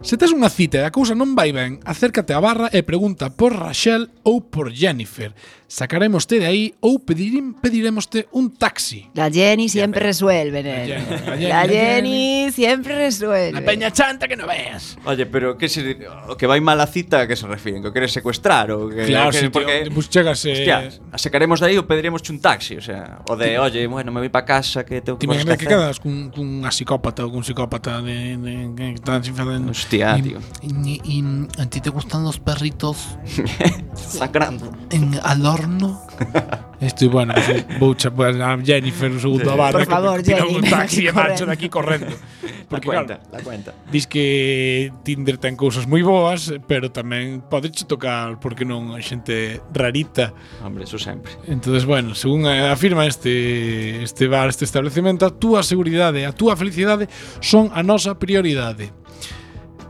[0.03, 3.31] Se tes unha cita e a cousa non vai ben, acércate á barra e pregunta
[3.31, 5.31] por Rachel ou por Jennifer,
[5.73, 9.09] Sacaremoste de aí ou pedirim, pediremoste un taxi.
[9.17, 10.85] La Jenny siempre resuelve, La nene.
[10.85, 13.91] Jenny, la Jenny, La la Jenny siempre resuelve.
[13.91, 14.99] chanta que no veas.
[15.07, 15.97] Oye, pero que se
[16.29, 17.81] o que vai mal a cita, a que se refiren?
[17.83, 21.73] Que queres secuestrar ou que Claro, que, si, tío, pues chégase- Hostia, a sacaremos de
[21.73, 24.85] aí ou pediremos un taxi, o sea, o de, oye, bueno, me voy pa casa
[24.85, 25.73] que tengo cosas imaginas que hacer.
[25.73, 30.37] quedas cun, cun a psicópata ou cun psicópata de, de, que están facer Hostia, Y-
[30.37, 30.39] tío.
[30.61, 31.25] Y, y,
[31.57, 33.17] ¿A ti te gustan los perritos
[33.97, 34.69] Sangrando.
[34.91, 36.01] en, al porno.
[36.81, 37.33] Estoy, bueno,
[37.79, 41.13] vou chamar a Jennifer un segundo a barra Por favor, que Jenny, un taxi e
[41.13, 42.11] marcho daqui correndo.
[42.69, 43.75] Porque, la cuenta, claro, la cuenta.
[43.93, 50.35] Dis que Tinder ten cousas moi boas, pero tamén podeche tocar porque non xente rarita.
[50.65, 51.31] Hombre, eso sempre.
[51.47, 57.07] Entonces, bueno, según afirma este este bar, este establecemento, a túa seguridade, a túa felicidade
[57.39, 58.91] son a nosa prioridade.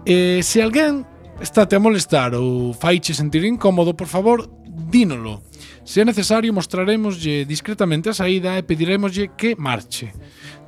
[0.05, 1.09] Eh, se alguén
[1.41, 5.41] estate a molestar ou faiche sentir incómodo, por favor, dínolo
[5.85, 10.15] Se é necesario, mostraremoslle discretamente a saída e pediremoslle que marche.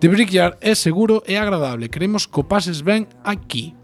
[0.03, 1.87] The Brickyard é seguro e agradable.
[1.87, 3.79] Queremos que o pases ben aquí.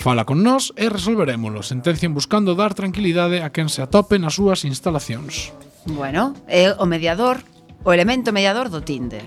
[0.00, 1.60] Fala con nós e resolverémolo.
[1.60, 5.52] Sentencian buscando dar tranquilidade a quen se atope nas súas instalacións.
[5.84, 7.44] Bueno, é o mediador,
[7.84, 9.24] o elemento mediador do Tinder.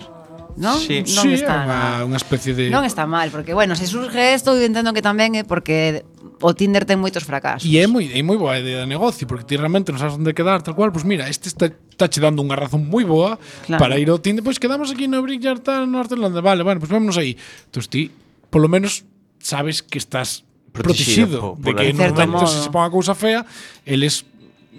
[0.57, 0.77] Non?
[0.77, 1.05] Sí.
[1.05, 4.57] Non sí, está unha, unha especie de Non está mal, porque bueno, se surge isto,
[4.57, 6.05] eu entendo que tamén é porque
[6.41, 7.67] o Tinder ten moitos fracasos.
[7.67, 10.31] E é moi é moi boa idea de negocio, porque ti realmente non sabes onde
[10.31, 13.37] quedar, tal cual, pois pues mira, este está está che dando unha razón moi boa
[13.67, 13.79] claro.
[13.79, 16.41] para ir ao Tinder, pois pues quedamos aquí no Brickyard tal Norte Irlanda.
[16.41, 17.35] Vale, bueno, pois pues vámonos aí.
[17.67, 18.09] Entón ti,
[18.49, 19.03] polo menos
[19.43, 23.45] sabes que estás protegido, protegido po, de que normalmente se, se ponga cousa fea,
[23.85, 24.25] eles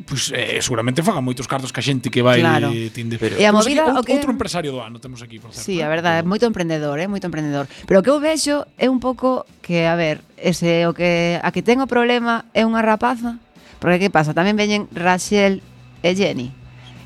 [0.02, 2.74] Pois eh, seguramente fagan moitos cartos que a xente que vai claro.
[2.90, 3.14] Tinder.
[3.14, 4.14] Pero, e a movida, aquí, o que...
[4.18, 5.62] outro empresario do ano temos aquí, por certo.
[5.62, 7.08] Sí, a eh, verdade, é moito emprendedor, é eh?
[7.08, 7.70] moito emprendedor.
[7.86, 11.48] Pero o que eu vexo é un pouco que, a ver, ese o que a
[11.54, 13.38] que ten o problema é unha rapaza,
[13.78, 14.34] porque que pasa?
[14.34, 15.62] Tamén veñen Rachel
[16.02, 16.50] e Jenny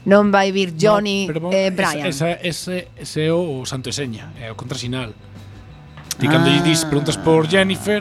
[0.08, 2.08] non vai vir Johnny no, pero, e Brian.
[2.08, 5.12] Esa, ese, ese é o santo e seña, é o contrasinal.
[6.16, 6.32] Ti ah.
[6.32, 8.00] cando lle dis, preguntas por Jennifer,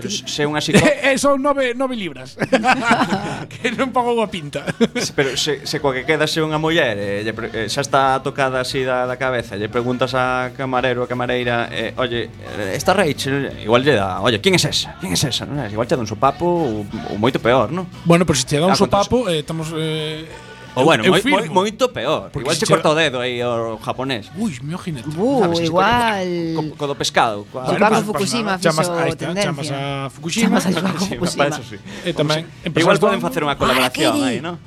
[0.00, 0.88] Pero se unha psicóloga...
[1.00, 2.36] Eh, eh, son nove, nove libras.
[3.52, 4.64] que non pagou a pinta.
[5.14, 8.60] Pero se, se coa que queda se unha muller eh, lle, eh, xa está tocada
[8.64, 13.64] así da, da cabeza, lle preguntas a camarero, a camareira, eh, oye, eh, esta Rachel,
[13.64, 14.96] igual lle dá, oye, quen es esa?
[15.00, 15.44] Quen es esa?
[15.44, 15.70] Non é?
[15.70, 17.88] Igual che dá un sopapo ou, ou moito peor, non?
[18.04, 19.72] Bueno, pero se te dá un ah, sopapo, eh, estamos...
[19.76, 22.30] Eh, Ou bueno, eu, eu moi, moi, moito peor.
[22.30, 24.30] Porque igual che corta o dedo aí o japonés.
[24.38, 25.08] Ui, meu jinete.
[25.08, 26.26] Uh, sabes, igual.
[26.54, 27.46] Co, co do pescado.
[27.50, 29.42] Co pues, Fukushima chamas, fixo chamas, tendencia.
[29.50, 30.60] Chamas a Fukushima.
[30.60, 30.70] Chamas a
[31.10, 31.36] Fukushima.
[31.36, 31.76] Para eso sí.
[32.04, 34.62] Eh, e tamén, eh, igual poden facer unha colaboración aí, non?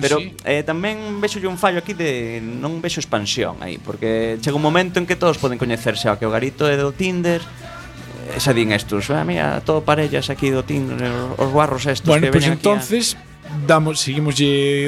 [0.00, 0.32] Pero sí.
[0.48, 4.96] eh, tamén vexo un fallo aquí de non vexo expansión aí, porque chega un momento
[4.96, 8.72] en que todos poden coñecerse, ao que o garito é do Tinder, eh, xa din
[8.72, 12.56] estos, ah, mira, todo parellas aquí do Tinder, os guarros estos bueno, que pues veñen
[12.56, 12.64] aquí.
[12.64, 13.31] Bueno, pois entonces
[13.66, 14.34] damos, seguimos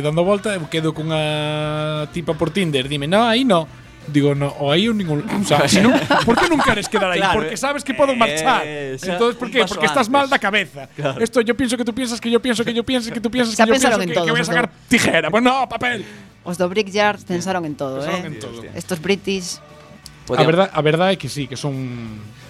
[0.03, 3.67] dando volta, eu quedo cunha tipa por Tinder, dime, "No, aí no."
[4.05, 5.97] Digo, no, o aí ou ningún, o sea, si non,
[6.29, 7.25] por que non queres quedar aí?
[7.25, 8.61] Claro, porque sabes que podo marchar.
[8.69, 10.13] eh, Entonces, por paso Porque estás antes.
[10.13, 10.93] mal da cabeza.
[10.93, 11.25] Claro.
[11.25, 13.57] Esto yo pienso que tú piensas, que yo pienso, que yo pienso, que yo pienso,
[13.57, 15.33] Xa que yo pienso que, que voy a sacar tijera.
[15.33, 16.05] Pues no, papel.
[16.45, 18.29] Os do Brickyard pensaron en todo, Pensaron eh.
[18.29, 18.61] en todo.
[18.77, 21.73] Estos british A Podían- verdad, a verdade é que sí, que son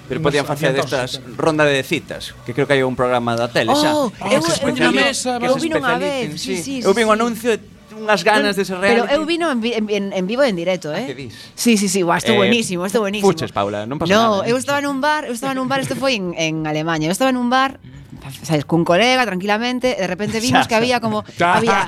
[0.09, 3.73] Pero podían facer destas ronda de citas, que creo que hai un programa da tele
[3.73, 3.97] xa.
[3.97, 7.57] Oh, eu, eu, mesa, eu vino unha vez, sí, sí, sí, eu vi un anuncio
[7.57, 7.65] de
[7.97, 9.09] unhas ganas de ser reality.
[9.09, 11.09] Pero eu vino en, en, en vivo e en directo, ah, eh?
[11.09, 11.33] Que dis?
[11.57, 13.33] Sí, sí, sí, guau, esto eh, buenísimo, esto buenísimo.
[13.33, 14.37] Fuches, Paula, non pasa no, nada.
[14.37, 17.15] No, eu estaba nun bar, eu estaba nun bar, isto foi en, en Alemanha, eu
[17.15, 17.81] estaba nun bar
[18.43, 21.87] sabes, cun colega tranquilamente, de repente vimos que había como había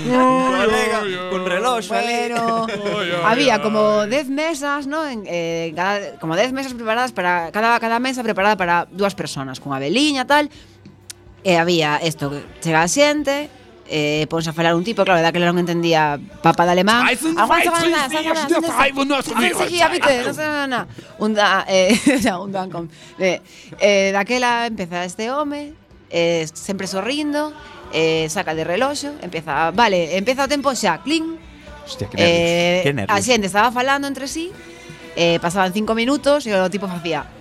[0.00, 2.28] colega con reloxo ali.
[2.28, 2.66] Bueno,
[3.24, 5.06] había como 10 mesas, ¿no?
[5.06, 9.60] En, eh, cada- como 10 mesas preparadas para cada, cada mesa preparada para dúas personas,
[9.60, 10.50] con a veliña tal.
[11.46, 11.98] E había
[12.30, 13.46] que chega a xente,
[13.88, 17.06] eh, ponse a falar un tipo, claro, daquela non entendía papa de alemán.
[21.18, 21.94] Un da, eh,
[22.42, 22.90] un con.
[23.18, 23.40] Eh,
[23.80, 25.72] eh, daquela empeza este home,
[26.10, 27.52] eh, sempre sorrindo,
[27.92, 31.38] eh, saca de reloxo, empeza, vale, empeza o tempo xa, cling,
[31.86, 32.38] Hostia, que nervios.
[32.38, 33.24] Eh, que a nervios.
[33.24, 34.50] xente estaba falando entre sí
[35.14, 37.35] eh, Pasaban cinco minutos E o tipo facía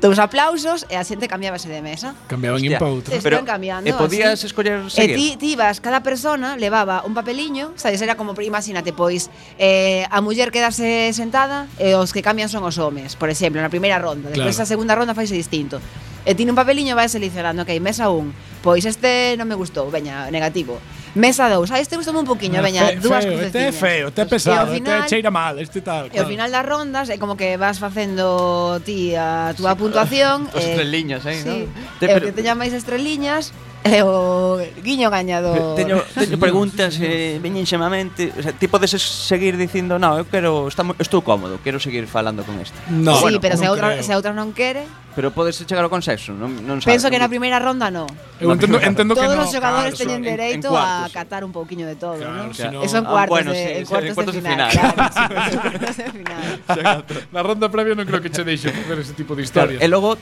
[0.00, 2.16] dous aplausos e a xente cambiábase de mesa.
[2.26, 3.12] Cambiaban Hostia, un pauta.
[3.12, 3.84] Están cambiando.
[3.84, 4.48] E podías así.
[4.48, 5.12] escoller seguir?
[5.12, 9.28] E ti, ti ibas, cada persona levaba un papeliño, sabes, era como, imagínate, pois,
[9.60, 13.68] eh, a muller quedase sentada e os que cambian son os homes, por exemplo, na
[13.68, 14.32] primeira ronda.
[14.32, 14.64] Despois claro.
[14.64, 15.78] a segunda ronda faise distinto.
[16.24, 20.32] E ti un papeliño vais seleccionando, ok, mesa 1, pois este non me gustou, veña,
[20.32, 20.80] negativo
[21.14, 21.70] Mesa 2.
[21.70, 24.22] Ai, ah, este gustoume un poquinho, no, veña, fe, dúas feo, Este é feo, este
[24.22, 26.06] é pesado, final, este cheira mal, este tal.
[26.06, 26.14] Claro.
[26.14, 30.46] E ao final das rondas é como que vas facendo ti a túa sí, puntuación.
[30.54, 32.06] Os eh, estreliñas, eh, sí, no?
[32.06, 35.72] E o que teña máis estreliñas É o guiño gañador.
[35.72, 40.68] Teño, teño preguntas eh, Veñen xamamente o sea, Ti podes seguir dicindo No, eu quero
[40.68, 44.04] estamos, Estou cómodo, quero seguir falando con este No, sí, bueno, pero se, outra, creo.
[44.04, 44.84] se outra non quere
[45.20, 46.96] pero podes chegar ao consenso, non, non sabes.
[46.96, 48.08] Penso que na primeira ronda no.
[48.40, 51.52] Eu entendo, entendo que Todos no, os xogadores claro, teñen dereito en, a catar un
[51.52, 52.56] pouquiño de todo, claro, non?
[52.56, 52.80] Sino...
[52.80, 54.70] Eso en cuartos, ah, bueno, de, sí, en cuartos, en cuartos de final.
[54.72, 54.96] final.
[54.96, 57.04] Claro, final.
[57.36, 59.76] na ronda previa non creo que che deixe facer ese tipo de historias.
[59.76, 60.16] Claro, e logo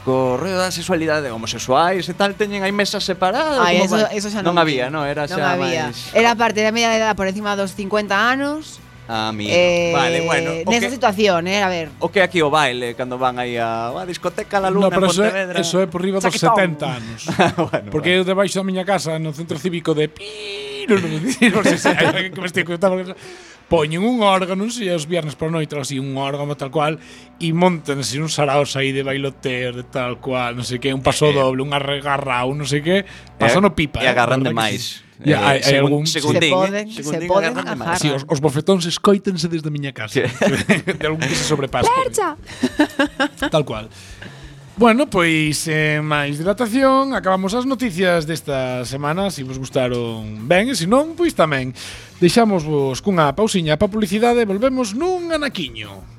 [0.00, 4.40] co rollo da sexualidade homosexuais e tal teñen aí mesas separadas Ay, eso, eso xa
[4.40, 5.92] non, non había, non, era xa non había.
[5.92, 6.08] máis...
[6.16, 9.50] Era parte da media edad por encima dos 50 anos Amigo.
[9.52, 10.50] Eh, vale, bueno.
[10.66, 11.90] Nesa que, situación, eh, a ver.
[11.98, 15.10] O que aquí o baile cando van aí a, a discoteca La Luna no, pero
[15.10, 15.60] en Pontevedra.
[15.60, 17.26] Eso é, eso é por riba dos 70 anos.
[17.70, 18.22] bueno, Porque vale.
[18.22, 22.40] eu debaixo da miña casa no centro cívico de Pi, non sei se hai que
[22.40, 23.14] me estou contando
[23.72, 27.00] poñen un órgano, non sei, os viernes por noite, así, un órgano tal cual,
[27.40, 31.32] e montanse uns saraos aí de bailoteo, de tal cual, non sei que, un paso
[31.32, 33.08] doble, un arregarrao, non sei que,
[33.40, 34.04] pasano pipa.
[34.04, 35.00] E agarran eh, demais.
[35.00, 37.98] Que, Ya, eh, eh, segun, eh, segundín, se poden, eh, segundín, se poden agarrar.
[37.98, 40.20] Sí, os, os bofetóns escoítense desde a miña casa.
[40.98, 41.90] de algún que se sobrepasa.
[42.02, 42.36] Percha!
[43.54, 43.88] Tal cual.
[44.76, 50.74] Bueno, pois eh, máis dilatación Acabamos as noticias desta semana Se vos gustaron ben E
[50.74, 51.76] se non, pois tamén
[52.16, 56.11] Deixamos vos cunha pausiña pa publicidade E volvemos nun anaquiño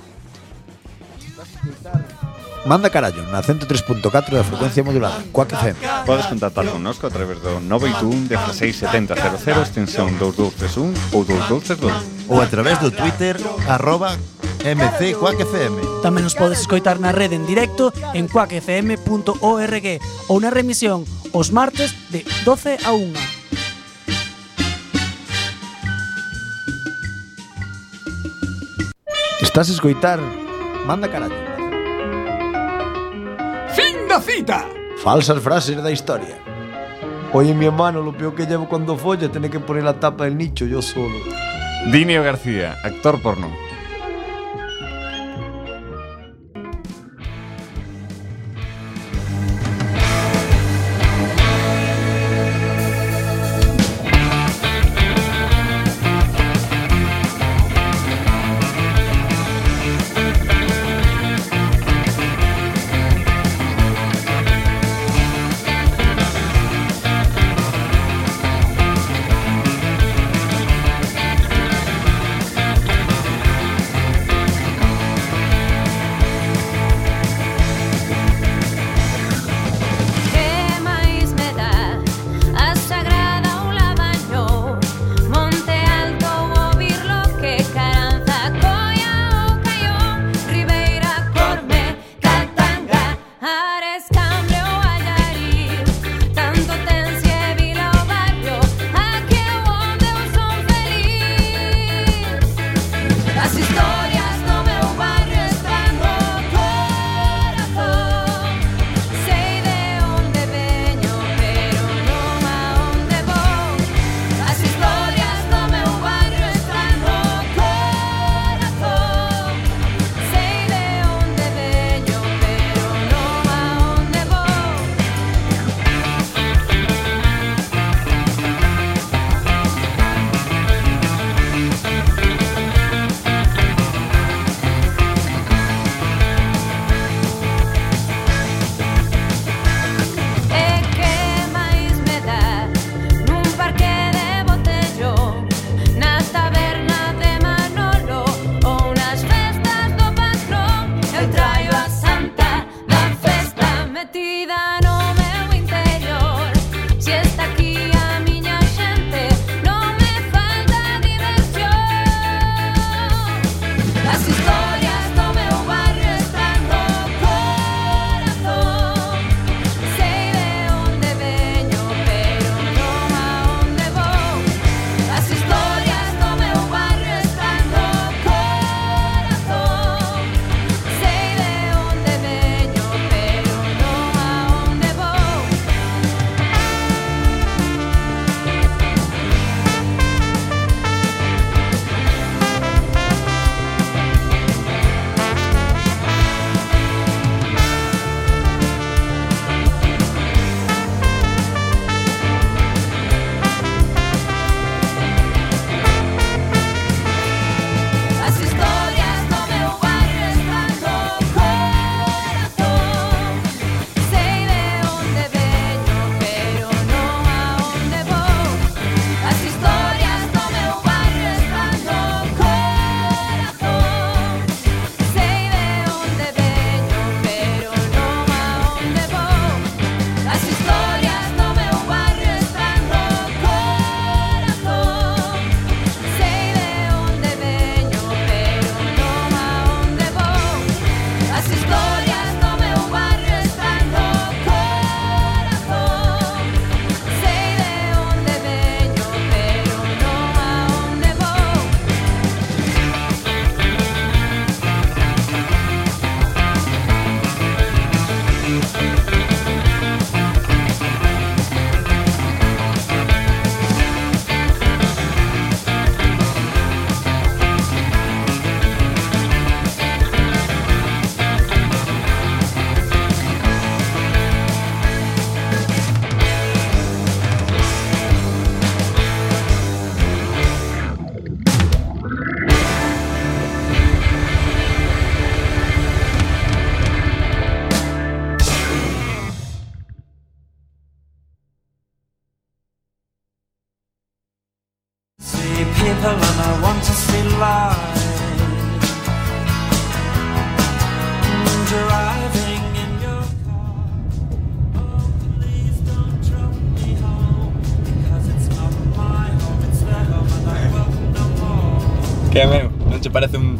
[2.66, 7.60] Manda carallo na 103.4 da frecuencia modulada Coac FM Podes contactar connosco a través do
[7.60, 13.36] 921 167000 extensión 2231 ou 2232 Ou a través do Twitter
[13.68, 14.16] arroba
[14.64, 19.88] MC Quack FM Tamén nos podes escoitar na rede en directo en quackfm.org
[20.32, 21.04] ou na remisión
[21.36, 23.12] os martes de 12 a 1
[29.44, 30.43] Estás a escoitar
[30.86, 31.36] manda carallo.
[33.70, 34.68] Fin da cita!
[35.04, 36.38] Falsas frases da historia.
[37.34, 40.38] Oye, mi hermano, lo peor que llevo cuando folla tener que poner la tapa del
[40.38, 41.16] nicho yo solo.
[41.92, 43.52] Dinio García, actor porno.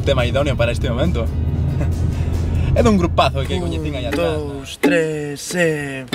[0.04, 1.26] tema idóneo para este momento.
[2.76, 4.38] é dun grupazo que coñecín aí atrás.
[4.38, 6.06] Un, dous, tres, e...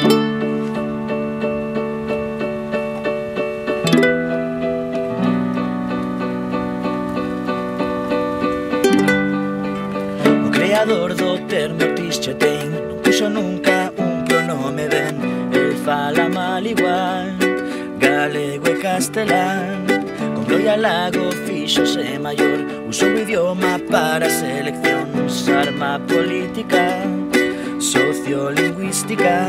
[10.47, 15.17] O creador do termo tixe ten Non puxo nunca un pronome ben
[15.51, 17.35] El fala mal igual
[17.99, 19.89] Galego e castelán
[20.37, 27.05] Con Gloria Lago fixo se maior Uso o idioma para selección Usar má política
[27.79, 29.45] Sociolingüística.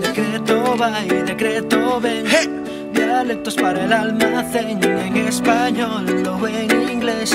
[0.00, 2.24] Decreto vai, decreto ven.
[2.24, 2.48] Hey.
[2.92, 7.34] Dialectos para el almacén En español o en inglés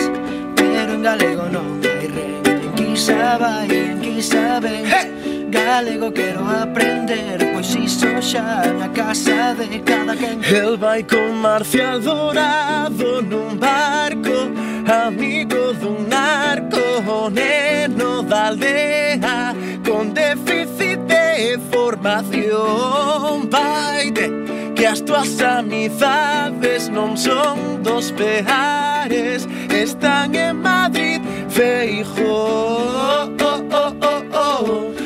[0.55, 4.85] Pero en galego no hai red En quizá vai, en quizá ven.
[4.85, 5.47] Hey.
[5.51, 11.99] Galego quero aprender Pois iso xa na casa de cada quen El vai con Marcial
[11.99, 19.53] Dorado nun barco amigo dun narco neno da aldea
[19.85, 24.29] con déficit de formación Vaide
[24.75, 33.93] que as tuas amizades non son dos peares están en Madrid Feijóo oh, oh, oh,
[34.01, 34.98] oh, oh.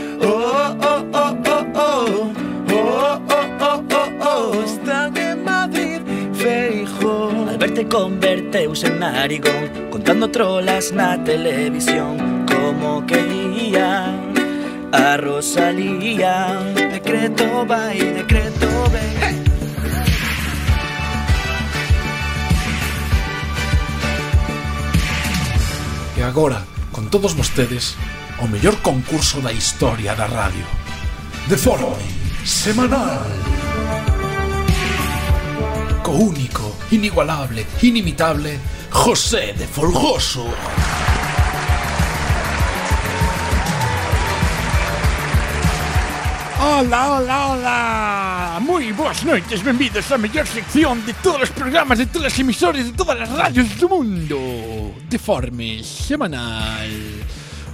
[7.64, 14.12] Verte converteuse en narigón Contando trolas na televisión Como quería
[14.92, 19.44] a Rosalía Decreto vai, decreto ven
[26.20, 27.96] E agora, con todos vostedes,
[28.44, 30.64] o mellor concurso da historia da radio.
[31.50, 31.98] De forma
[32.46, 33.53] semanal.
[36.04, 40.46] Co único, inigualable, inimitable, José de Folgoso.
[46.60, 48.60] Hola, hola, hola.
[48.60, 52.84] Moi boas noites, benvidos á mellor sección de todos os programas de todas as emisoras
[52.84, 54.36] de todas as radios do mundo.
[55.08, 57.23] Deforme semanal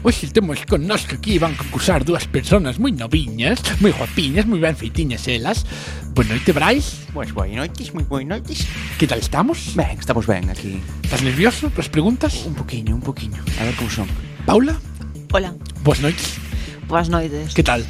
[0.02, 5.28] Hoxe temos connosco aquí van concursar dúas personas moi noviñas, moi guapiñas, moi ben feitiñas
[5.28, 5.68] elas.
[6.16, 7.04] Boa noite, Brais.
[7.12, 8.64] Pois boa noites, moi boa noites.
[8.96, 9.76] Que tal estamos?
[9.76, 10.80] Ben, estamos ben aquí.
[11.04, 12.48] Estás nervioso para as preguntas?
[12.48, 13.44] Un poquinho, un poquinho.
[13.60, 14.08] A ver como son.
[14.48, 14.80] Paula?
[15.36, 15.52] Hola.
[15.84, 16.40] Boas noites.
[16.88, 17.52] Boas noites.
[17.52, 17.84] Que tal?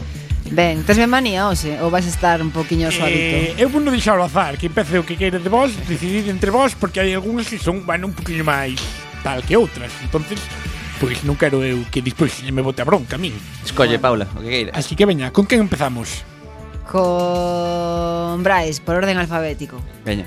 [0.49, 3.37] Ben, tes ben manía hoxe ou vais estar un poquinho eh, suavito?
[3.37, 6.25] Eh, eu vou non deixar o azar, que empece o que queira de vos, decidid
[6.25, 8.81] entre vos, porque hai algunhas que son, van un poquinho máis
[9.21, 9.93] tal que outras.
[10.01, 10.41] Entonces,
[10.99, 13.33] pois non quero eu que despois me bote a bronca a min.
[13.63, 14.03] Escolle, ah.
[14.03, 14.75] Paula, o que queiras.
[14.75, 16.27] Así que veña, con quen empezamos?
[16.89, 19.79] Con Brais, por orden alfabético.
[20.03, 20.25] Veña.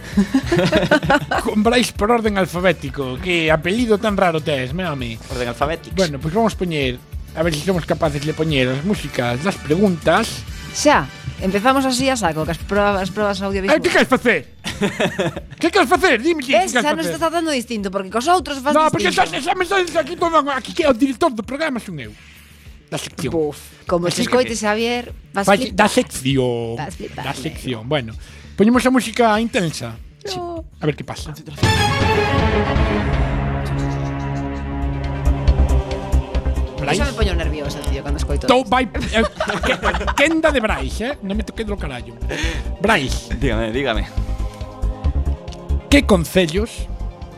[1.45, 3.19] con Brais por orden alfabético.
[3.19, 5.19] Que apelido tan raro tes, me ame.
[5.29, 5.95] Orden alfabético.
[5.97, 6.99] Bueno, pois pues vamos poñer,
[7.35, 10.43] a ver se si somos capaces de poñer as músicas das preguntas.
[10.73, 11.07] Xa.
[11.43, 13.75] Empezamos así a saco, cas probas, as probas audiovisuais.
[13.75, 14.41] Eh, Ai, que queres facer?
[15.61, 16.23] que queres facer?
[16.23, 16.87] Dime que queres facer.
[16.87, 19.11] Xa nos está dando distinto, porque cos outros faz no, distinto.
[19.11, 21.83] No, porque xa, xa me estás aquí todo, aquí que é o director do programa
[21.83, 22.15] son eu.
[22.87, 23.35] Da sección.
[23.35, 23.59] Buf,
[23.91, 26.79] como se escoite Xavier, vas Falle, Da sección.
[26.79, 27.91] Vas flipar, da sección.
[27.91, 28.15] Bueno,
[28.55, 29.99] poñemos a música intensa.
[30.23, 30.31] No.
[30.31, 30.39] Sí.
[30.79, 31.35] A ver que pasa.
[31.35, 33.19] Concentración.
[36.83, 36.99] Brais.
[36.99, 38.51] Eso me poño nerviosa, tío, cando escoito.
[38.51, 39.23] Tou vai eh,
[40.19, 41.15] quenda de Brais, eh?
[41.23, 42.19] Non me toque do carallo.
[42.83, 43.31] Brais.
[43.39, 44.11] Dígame, dígame.
[45.87, 46.91] Que concellos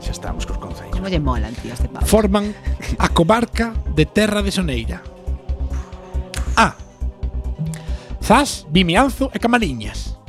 [0.05, 0.93] Xa estamos cos concellos.
[0.93, 2.05] Como lle molan, tío, este pavo.
[2.05, 2.53] Forman
[3.01, 5.01] a comarca de Terra de Soneira.
[6.57, 6.77] A.
[8.21, 10.21] Zas, Vimianzo e Camariñas.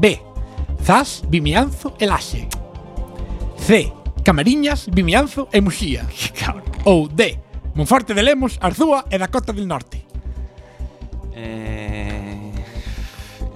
[0.00, 0.20] B.
[0.80, 2.48] Zas, Vimianzo e Laxe.
[3.60, 3.92] C.
[4.24, 6.08] Camariñas, Vimianzo e Muxía.
[6.88, 7.43] Ou D.
[7.74, 10.02] Monforte de Lemos, Arzúa e Dakota del Norte.
[11.34, 12.52] Eh...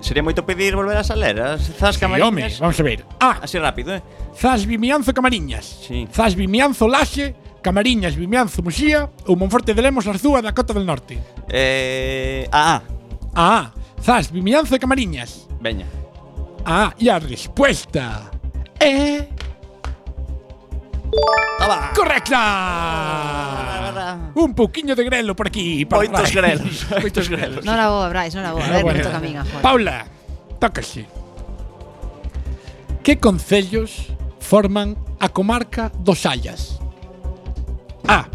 [0.01, 2.59] Sería moito pedir volver a saler as Zas Sí, home, Camariñas.
[2.61, 3.05] vamos a ver.
[3.21, 3.45] A.
[3.45, 4.03] Así rápido, eh.
[4.35, 5.85] Zas Vimianzo Camariñas.
[5.85, 6.09] Sí.
[6.11, 11.19] Zas Vimianzo Laxe, Camariñas Vimianzo Muxía ou Monforte de Lemos, Arzúa e Dakota del Norte.
[11.51, 12.83] Eh, ah, ah,
[13.37, 14.01] ah A.
[14.01, 15.45] Zas Vimianzo e Camariñas.
[15.61, 15.85] veña.
[16.64, 18.31] Ah, E a respuesta
[18.81, 19.29] é
[21.59, 21.93] Toma.
[21.95, 22.41] Correcta.
[24.35, 25.85] Un pouquiño de grelo por aquí.
[25.85, 26.87] Para Moitos grelos.
[27.03, 27.65] Moitos grelos.
[27.65, 28.65] Non era boa, Brais, non era boa.
[28.65, 29.03] A ver, bueno.
[29.03, 30.07] toca a min, Paula,
[30.63, 31.07] tócase.
[33.03, 36.79] Que concellos forman a comarca dos Sallas?
[38.07, 38.29] A.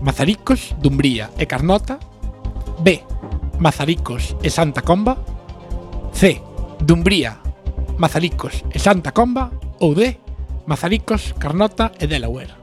[0.00, 1.98] Mazaricos, Dumbría e Carnota.
[2.78, 3.02] B.
[3.58, 5.18] Mazaricos e Santa Comba.
[6.14, 6.38] C.
[6.78, 7.42] Dumbría,
[7.98, 9.50] Mazaricos e Santa Comba.
[9.82, 10.21] Ou D.
[10.66, 12.54] Mazaricos, Carnota e Delaware.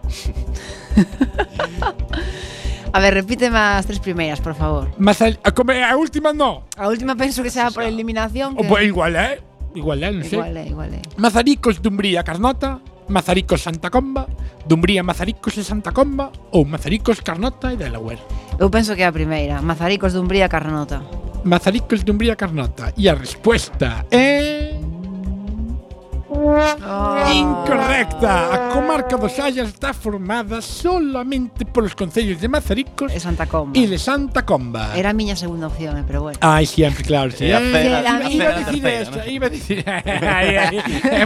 [2.92, 4.90] A ver, repíteme as tres primeiras, por favor.
[4.98, 6.66] Mazal a, come, a última no.
[6.74, 8.58] A última penso que sea por eliminación.
[8.58, 8.66] Oh, que...
[8.66, 9.42] O, pues, igual, eh?
[9.78, 10.10] Igual, eh?
[10.10, 10.42] Non sei.
[10.42, 11.02] Igual, igual, eh?
[11.06, 11.14] eh.
[11.22, 14.26] Mazaricos, Dumbría, Carnota, Mazaricos, Santa Comba,
[14.66, 18.22] Dumbría, Mazaricos e Santa Comba ou Mazaricos, Carnota e Delaware.
[18.58, 21.06] Eu penso que é a primeira, Mazaricos, Dumbría, Carnota.
[21.46, 22.90] Mazaricos, Dumbría, Carnota.
[22.98, 24.74] E a resposta é...
[26.40, 27.32] Oh.
[27.34, 28.54] Incorrecta.
[28.54, 33.76] A comarca dos Xallas está formada solamente polos concellos de Mazaricos e Santa Comba.
[33.76, 34.96] E de Santa Comba.
[34.96, 36.40] Era a miña segunda opción, eh, pero bueno.
[36.40, 37.32] Ai, sempre, claro.
[37.36, 37.46] Sí.
[37.46, 38.20] Iba a
[38.64, 39.84] decir esta, iba a decir...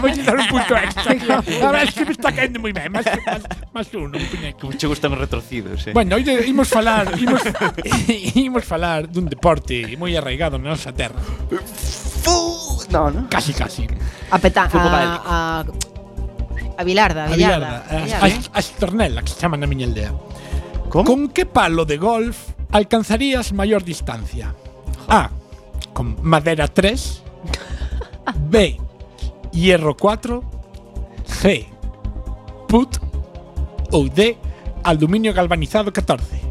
[0.01, 1.13] moi dar un punto extra.
[1.37, 2.89] A ver, que me está caendo moi ben.
[2.89, 4.73] Más, más, más uno, un puñeco.
[4.73, 5.93] Che gustan retorcidos, eh.
[5.93, 7.41] Bueno, oide, imos falar, imos,
[8.33, 11.21] imos falar dun deporte moi arraigado na nosa terra.
[12.25, 12.52] Fútbol.
[12.89, 13.27] No.
[13.29, 13.87] Casi, casi.
[14.31, 15.65] A Fútbol a, a,
[16.77, 20.13] a Bilarda, A as tornela, que se chama na miña aldea.
[20.89, 24.53] Con que palo de golf alcanzarías maior distancia?
[25.07, 25.29] A.
[25.93, 27.23] Con madera 3.
[28.49, 28.77] B.
[29.51, 30.43] Hierro 4.
[31.25, 31.65] C.
[32.67, 32.97] Put.
[33.91, 34.37] Ou D.
[34.83, 36.42] Aluminio galvanizado 14.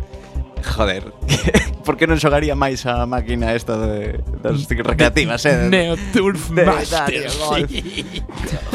[0.63, 1.13] Joder,
[1.85, 5.67] por que non xogaría máis a máquina esta de, das recreativas, eh?
[5.73, 7.27] Neo Turf de, Master.
[7.53, 8.23] Sí.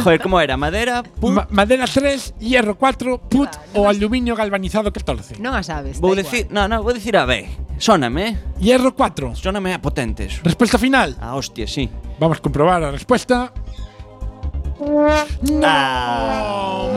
[0.04, 0.58] Joder, como era?
[0.58, 1.34] Madera, put...
[1.34, 5.40] Ma madera 3, hierro 4, put o aluminio galvanizado 14.
[5.40, 5.98] Non a sabes.
[6.04, 7.48] Vou dicir, no, no, vou dicir a B.
[7.80, 8.38] Sóname.
[8.60, 9.38] Hierro 4.
[9.38, 10.44] Sóname a potentes.
[10.44, 11.16] Resposta final.
[11.22, 11.90] A ah, hostia, sí.
[12.20, 13.54] Vamos a comprobar a resposta.
[14.80, 15.68] No,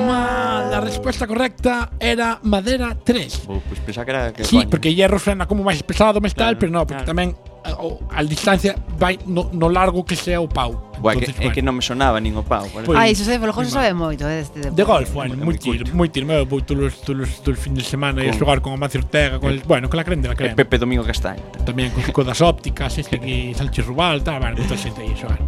[0.07, 0.71] mal.
[0.71, 3.47] La respuesta correcta era madera 3.
[3.47, 4.71] Vou, pues pensaba que era que Sí, coño.
[4.71, 7.11] porque hierro frena como máis pesado, máis claro, tal, pero no, porque claro.
[7.11, 7.29] tamén
[7.67, 10.93] eh, ao, a distancia vai no, no largo que sea o pau.
[11.01, 11.41] Buah, que, bueno.
[11.41, 12.69] é que non me sonaba nin o pau.
[12.71, 14.77] Pois, Ai, Xosé Folgoso sabe moito eh, deste deporte.
[14.77, 18.23] De golf, bueno, moi tir, moi tir, meu, vou todos todos todos fin de semana
[18.23, 20.55] e xogar con Amancio Ortega, con el, eh, bueno, con la creme de la creme.
[20.55, 21.43] Pepe Domingo Castaño.
[21.67, 25.41] Tamén con, con das ópticas, este que Sánchez Rubal, tal, bueno, moita xente aí xogar.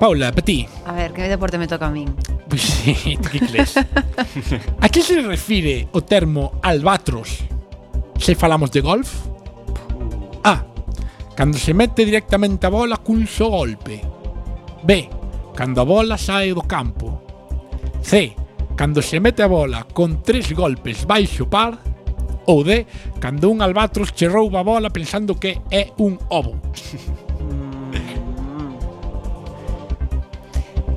[0.00, 0.66] Paula, para ti.
[0.86, 2.08] A ver, que deporte me toca a min?
[2.48, 3.76] Pois sí, que crees?
[4.80, 7.44] a que se refire o termo albatros
[8.16, 9.28] se falamos de golf?
[10.42, 10.64] A.
[11.36, 14.00] Cando se mete directamente a bola cun só golpe.
[14.82, 15.08] B.
[15.54, 17.20] Cando a bola sae do campo.
[18.00, 18.32] C.
[18.76, 21.76] Cando se mete a bola con tres golpes baixo par.
[22.48, 22.88] Ou D.
[23.20, 26.56] Cando un albatros che rouba a bola pensando que é un ovo.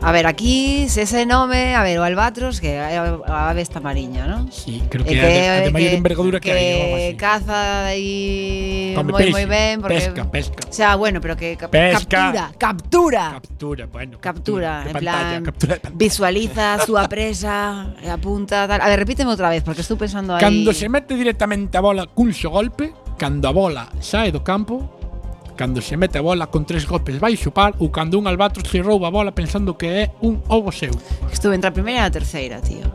[0.03, 4.27] A ver, aquí ese nome, a ver, o albatros, que é a ave esta mariña,
[4.27, 4.51] non?
[4.51, 7.15] Sí, creo eh, que, e que a de, a de maior envergadura que, que hai.
[7.15, 9.79] Caza aí moi moi ben.
[9.79, 10.59] Porque, pesca, pesca.
[10.67, 12.03] O sea, bueno, pero que cap, pesca.
[12.03, 13.23] captura, captura.
[13.39, 14.19] Captura, bueno.
[14.19, 18.83] Captura, captura en pantalla, plan, captura visualiza a súa presa, apunta, tal.
[18.83, 20.43] A ver, repíteme outra vez, porque estou pensando aí.
[20.43, 24.83] Cando se mete directamente a bola cun xo golpe, cando a bola sae do campo,
[25.53, 28.81] cando se mete a bola con tres golpes vai xupar ou cando un albatros se
[28.81, 30.93] rouba a bola pensando que é un ovo seu.
[31.31, 32.85] Estuve entre a primeira e a terceira, tío.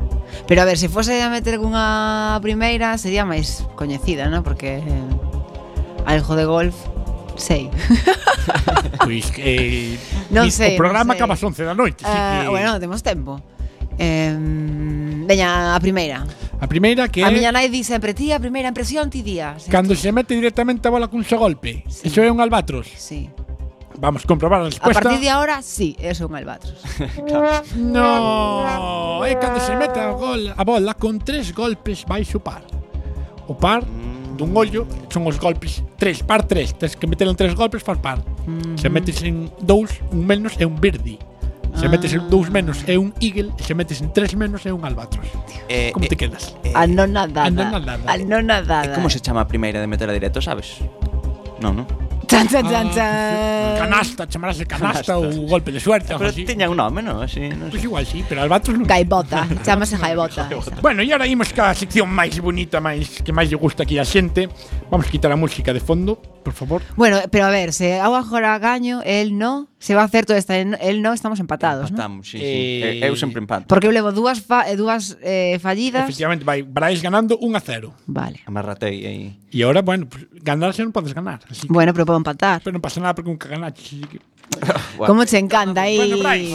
[0.46, 4.42] Pero a ver, se fose a meter cunha primeira sería máis coñecida, non?
[4.42, 5.09] Porque eh,
[6.06, 6.76] algo de golf
[7.38, 7.70] sei.
[9.04, 9.96] pois, eh,
[10.34, 11.20] non sei, o programa non sei.
[11.22, 12.50] acaba ás 11 da noite, uh, que...
[12.50, 13.40] Bueno, temos tempo.
[13.99, 14.34] Eh,
[15.26, 16.24] veña, a primeira.
[16.61, 19.55] A primeira que A miña nai di sempre ti, a primeira impresión ti día.
[19.70, 21.82] Cando se mete directamente a bola cun só golpe.
[21.86, 22.11] Sí.
[22.11, 22.90] Eso é un albatros.
[22.94, 23.30] Sí.
[23.99, 24.99] Vamos comprobar a resposta.
[24.99, 26.78] A partir de ahora, sí, é un albatros.
[27.26, 27.66] claro.
[27.74, 32.62] No, é cando se mete a, gol, a bola con tres golpes vai xupar.
[33.46, 33.82] O par
[34.38, 37.99] dun ollo son os golpes tres par tres, tes que meter en tres golpes far
[37.99, 38.22] par.
[38.46, 38.74] Mm -hmm.
[38.78, 41.18] Se metes en dous, un menos é un birdie.
[41.78, 41.88] Se ah.
[41.88, 44.82] metes en dous menos é un eagle, e se metes en tres menos é un
[44.82, 45.30] albatros.
[45.70, 46.58] Eh, como eh, te quedas?
[46.66, 47.46] Eh, anonadada.
[47.46, 48.02] Anonadada.
[48.10, 48.90] Anonadada.
[48.90, 50.82] Eh, como se chama a primeira de meter a directo, sabes?
[51.62, 51.86] Non, non?
[52.26, 53.78] Chan, chan, chan, ah, chan.
[53.78, 56.18] Canasta, chamarase canasta, canasta ou golpe de suerte.
[56.18, 56.42] Pero así.
[56.44, 57.22] tiña un nome, non?
[57.22, 58.82] Así, non pois pues igual, sí, pero albatros non.
[58.82, 60.50] Gaibota, chamase gaibota.
[60.82, 64.04] bueno, e agora imos ca sección máis bonita, máis que máis lle gusta aquí a
[64.04, 64.50] xente.
[64.90, 66.18] Vamos quitar a música de fondo.
[66.49, 66.80] Por favor.
[66.96, 70.36] Bueno, pero a ver, se eu agora gaño, el no, se va a hacer todo
[70.40, 71.96] esta, el no, estamos empatados, ¿no?
[72.01, 72.44] Estamos, sí, sí.
[72.44, 73.68] Eh, Eh, Eu sempre empato.
[73.68, 76.09] Porque eu levo dúas fa, eh, dúas eh, fallidas.
[76.09, 77.92] Efectivamente, vai Brais ganando 1 a 0.
[78.09, 78.40] Vale.
[78.49, 79.24] Amarratei aí.
[79.53, 81.44] E ahora, bueno, pues, ganar xa non podes ganar.
[81.46, 82.64] Así que, Bueno, pero puedo empatar.
[82.64, 83.84] pero non pasa nada porque nunca ganaches.
[83.92, 84.18] Así que,
[85.09, 86.01] Como te encanta aí.
[86.01, 86.49] Bueno, Brais.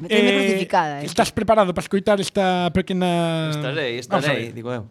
[0.00, 1.04] Me tiene crucificada.
[1.04, 1.06] eh.
[1.06, 3.52] Estás preparado para escoitar esta pequena...
[3.52, 4.88] Estarei, estarei, digo eu.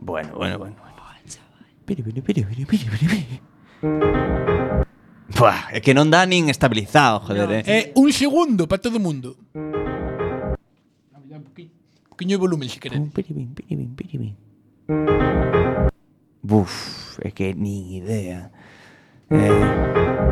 [0.00, 0.76] Bueno, bueno, bueno.
[0.80, 0.93] bueno.
[5.34, 7.54] Buah, é que non dá nin estabilizado, joder, no.
[7.54, 7.64] eh.
[7.64, 9.36] eh un segundo para todo o mundo.
[12.08, 13.00] Poquinho de volumen, se queres.
[13.10, 14.34] Piribin, piribin, piribin.
[16.40, 18.52] Buf, é que nin idea.
[19.30, 20.30] Eh,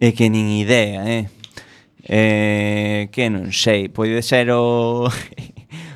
[0.00, 1.30] é que nin idea, eh.
[2.02, 5.06] Eh, que non sei, pode ser o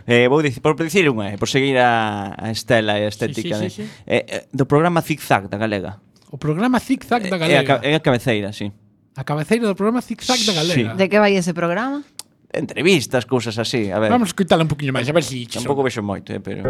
[0.07, 3.59] Eh, vou dicir, por dicir unha, eh, por seguir a, a estela e a estética
[3.59, 3.71] sí, eh.
[3.71, 4.07] sí, sí, de, sí.
[4.07, 5.99] Eh, do programa Zigzag da Galega.
[6.31, 7.83] O programa Zigzag da eh, Galega.
[7.83, 8.71] É a, é a cabeceira, sí.
[9.19, 10.95] A cabeceira do programa Zigzag da Galega.
[10.95, 10.95] Sí.
[10.95, 12.07] De que vai ese programa?
[12.55, 14.15] Entrevistas, cousas así, a ver.
[14.15, 15.51] Vamos escutar un poquinho máis, a ver se si...
[15.51, 16.63] Tampouco vexo moito, eh, pero...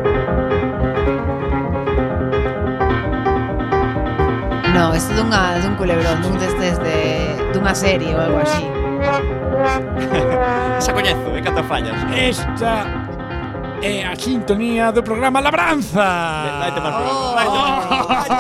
[4.73, 8.65] No, isto dunha, dun culebrón, dun destes de, dunha serie ou algo así.
[10.81, 11.97] Esa coñezo, é catafallas.
[12.17, 13.06] Esta
[13.83, 16.05] é a sintonía do programa Labranza.
[16.59, 18.36] Vai tomar por mal programa.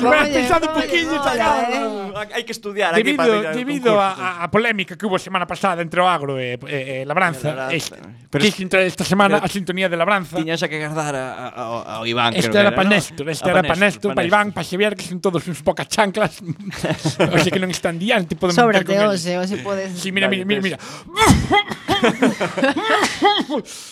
[0.00, 1.16] Pensado un poquinho,
[2.16, 5.44] Hai que estudiar aquí Debido, para ir al debido a, a polémica que hubo semana
[5.44, 7.92] pasada entre o agro e, e, e Labranza, es,
[8.32, 10.40] quis entrar esta semana a sintonía de Labranza.
[10.40, 12.76] Tiñas a que agardar a, a, a, ao Iván, creo Este que era ¿no?
[12.76, 15.44] para Néstor, este A era pa para Néstor, para Iván, para Xavier, que son todos
[15.44, 16.40] uns pocas chanclas.
[17.36, 19.92] o sea que non están diante, podemos Sóbrate, hoxe, hoxe podes...
[20.00, 20.78] Sí, mira, mira, mira, mira.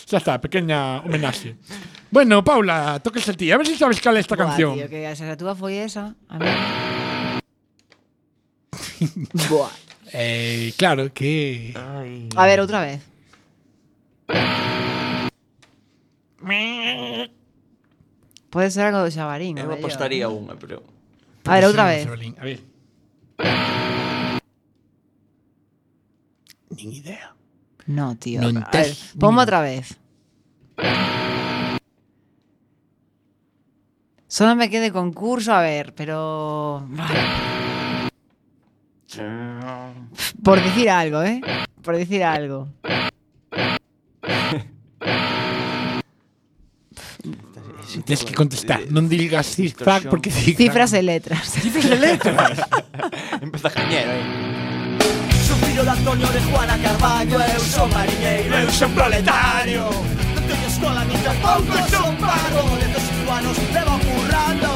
[0.08, 1.56] Xa está, pequeña homenaxe.
[2.14, 3.50] Bueno, Paula, toques a ti.
[3.50, 4.78] A ver si sabes cal é esta Buah, canción.
[4.78, 6.18] tío, que esa túa foi esa.
[6.28, 6.50] A ver.
[9.48, 9.70] Buah.
[10.12, 11.72] Eh, claro que...
[12.34, 13.00] A ver, outra vez.
[18.50, 19.58] Pode ser algo do xabarín.
[19.58, 20.82] Eu apostaría unha, pero
[21.46, 22.06] A ver, outra vez.
[22.06, 22.58] A ver.
[26.74, 27.34] Nin idea.
[27.86, 28.40] No, tío.
[28.40, 29.98] Non a tes ver, ponme outra vez.
[34.34, 36.84] Solo me quede concurso, a ver, pero...
[40.42, 41.40] Por decir algo, ¿eh?
[41.80, 42.66] Por decir algo.
[48.04, 48.80] Tienes que contestar.
[48.90, 50.56] No digas cifras porque cifras.
[50.56, 51.48] Cifras de letras.
[51.48, 52.60] Cifras de letras.
[53.40, 54.20] Empieza cañero eh.
[54.20, 55.38] aí.
[55.46, 60.33] Suspiro de Antonio de Juana Carballo, eu son mariñeiro, eu son proletario.
[60.54, 64.68] no hay escuela ni tampoco son vagonetes cubanos te va currando.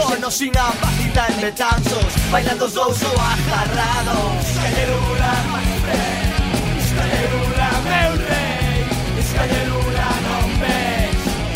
[0.00, 4.46] Con o sin ambajita entre tantos bailando zoos o ajarrados.
[4.50, 9.65] Escallerula, meu rey, escallerula, meu rey, escallerula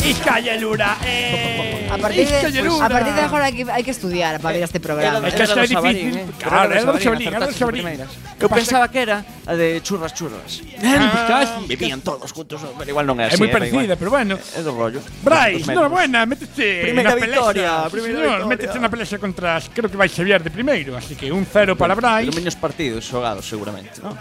[0.03, 0.97] Isca y el Ura.
[1.05, 1.87] Eh.
[1.91, 4.79] A partir, de, a partir de ahora hay que, hay que estudiar para ver este
[4.79, 5.27] programa.
[5.27, 6.17] Es que é difícil.
[6.17, 6.25] ¿eh?
[6.39, 7.85] Claro, é do Xabalín, é do Xabalín.
[8.39, 10.63] Eu pensaba que era a de churras churras.
[10.81, 13.35] Ah, vivían todos juntos, pero igual non é así.
[13.35, 14.39] É moi parecida, pero bueno.
[14.39, 15.03] É do rollo.
[15.21, 18.47] Brais, non, buena, métete Primeira victoria, primeira victoria.
[18.47, 21.93] Métete na pelexa contra, creo que vai Xavier de primeiro, así que un cero para
[21.93, 22.25] Brais.
[22.25, 24.15] Pero menos partidos xogados, seguramente, non?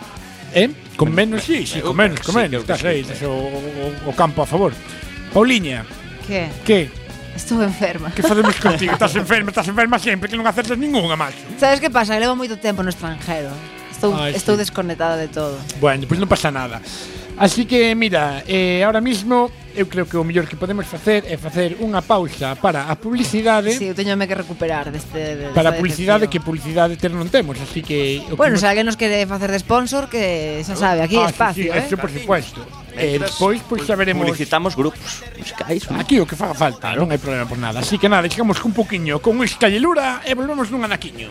[0.52, 0.68] Eh?
[0.98, 2.66] Con menos, sí, sí, con menos, con menos.
[2.66, 4.74] Estás aí, o campo a favor.
[5.32, 5.86] Pauliña.
[6.26, 6.48] Que?
[6.64, 6.90] Que?
[7.34, 8.10] Estou enferma.
[8.10, 8.92] Que facemos contigo?
[8.92, 11.38] Estás enferma, estás enferma sempre, que non acertas ningunha, macho.
[11.56, 12.18] Sabes que pasa?
[12.18, 13.54] Que levo moito tempo no estranjero.
[13.90, 14.66] Estou, Ay, estou sí.
[14.66, 15.56] desconectada de todo.
[15.78, 16.82] Bueno, pois pues non pasa nada.
[17.40, 21.36] Así que, mira, eh, ahora mismo eu creo que o mellor que podemos facer é
[21.38, 23.70] facer unha pausa para a publicidade.
[23.74, 27.30] Si, sí, eu teñome que recuperar deste, de Para a publicidade que publicidade ter non
[27.30, 28.62] temos, así que o Bueno, que...
[28.62, 31.76] se alguén nos quede facer de sponsor que xa sabe, aquí ah, espacio, sí, sí,
[31.76, 31.84] eh.
[31.86, 32.60] Eso por supuesto.
[32.90, 37.06] E eh, despois pois xa veremos Publicitamos grupos musicais Aquí o que faga falta, non
[37.14, 40.82] hai problema por nada Así que nada, chegamos cun poquinho con escallelura E volvemos nun
[40.82, 41.30] anaquiño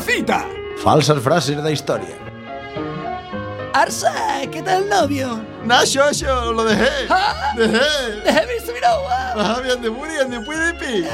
[0.00, 0.46] cita.
[0.82, 2.16] Falsas frases da historia.
[3.72, 4.12] Arsa,
[4.50, 5.40] que tal novio?
[5.64, 6.10] Na, yo
[6.52, 7.06] lo dejé.
[7.08, 7.54] ¿Ah?
[7.56, 8.20] Dejé.
[8.24, 9.32] Dejé mi subiragua.
[9.36, 11.06] Ah, bien de Muri, bien de Puidipi.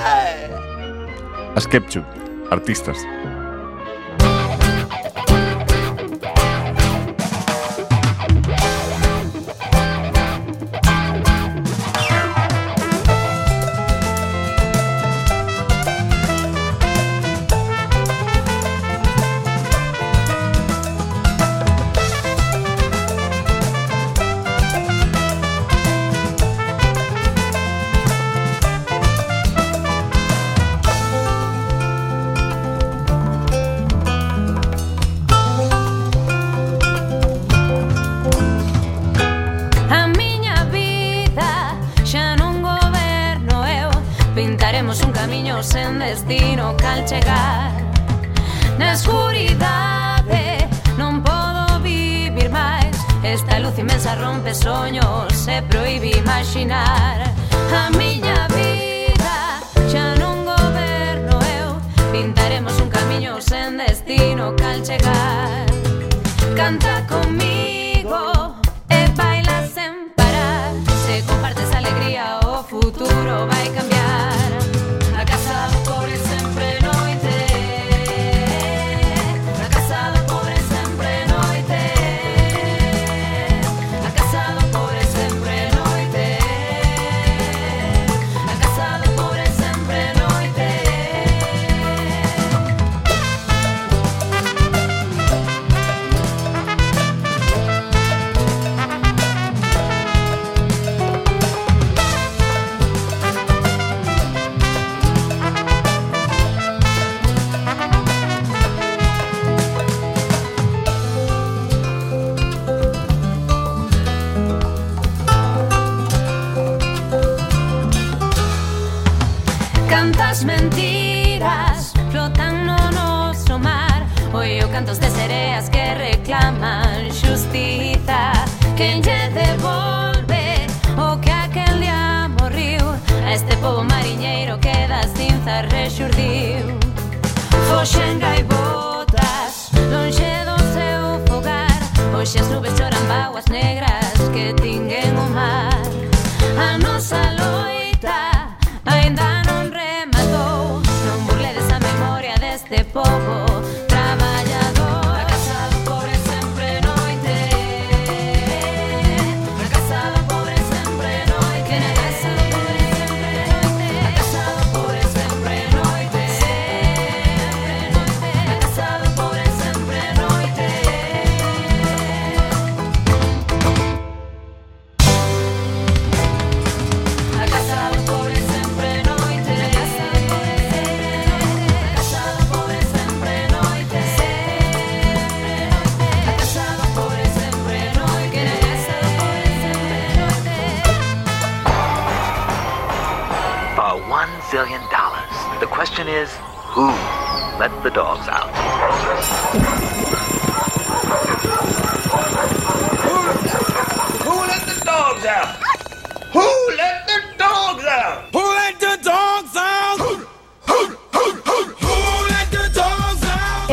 [1.55, 1.69] As eh.
[1.69, 2.05] Ketchup,
[2.51, 2.97] artistas.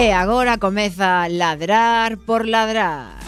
[0.03, 3.23] E agora comeza Ladrar por Ladrar.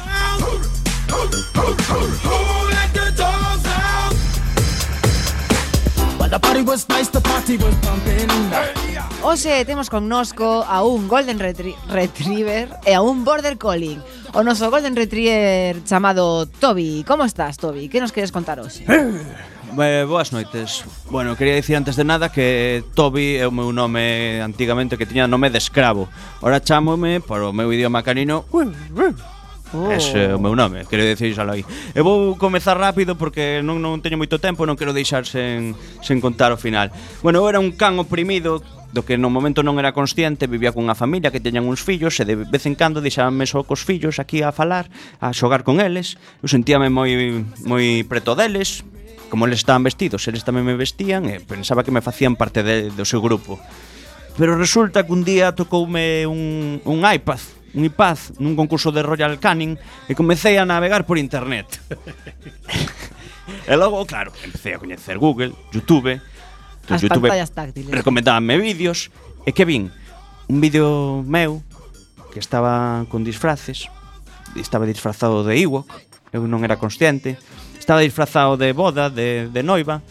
[9.23, 13.95] Oxe, temos connosco a un Golden Retri Retriever e a un Border Collie.
[14.35, 17.07] O noso Golden Retriever chamado Toby.
[17.07, 17.87] Como estás, Toby?
[17.87, 18.83] Que nos queres contar hoxe?
[18.83, 19.54] Eh.
[19.77, 20.85] Eh, boas noites.
[21.09, 25.27] Bueno, quería dicir antes de nada que Toby é o meu nome antigamente que tiña
[25.27, 26.07] nome de escravo.
[26.39, 28.45] Ora chámome por o meu idioma canino.
[29.73, 29.91] Oh.
[29.91, 31.65] Ese é o meu nome, quero dicírselo aí.
[31.91, 36.23] Eu vou comezar rápido porque non, non teño moito tempo, non quero deixar sen, sen
[36.23, 36.95] contar o final.
[37.19, 38.63] Bueno, eu era un can oprimido
[38.95, 42.23] do que no momento non era consciente, vivía cunha familia que teñan uns fillos e
[42.23, 44.87] de vez en cando deixábanme só cos fillos aquí a falar,
[45.19, 46.15] a xogar con eles.
[46.39, 48.87] Eu sentíame moi moi preto deles,
[49.29, 52.89] como eles estaban vestidos, eles tamén me vestían e pensaba que me facían parte de,
[52.93, 53.59] do seu grupo.
[54.35, 57.39] Pero resulta que un día tocoume un, un iPad
[57.75, 59.75] un iPad nun concurso de Royal Canin
[60.07, 61.67] e comecei a navegar por internet.
[63.69, 66.23] e logo, claro, empecé a coñecer Google, Youtube,
[66.87, 67.91] entón As YouTube táctiles.
[67.91, 69.11] recomendábanme vídeos
[69.43, 69.91] e que vin
[70.47, 71.61] un vídeo meu
[72.31, 73.91] que estaba con disfraces,
[74.55, 75.91] estaba disfrazado de Ewok,
[76.31, 77.35] eu non era consciente,
[77.85, 80.01] Estaba disfrazado de boda, de, de noiva,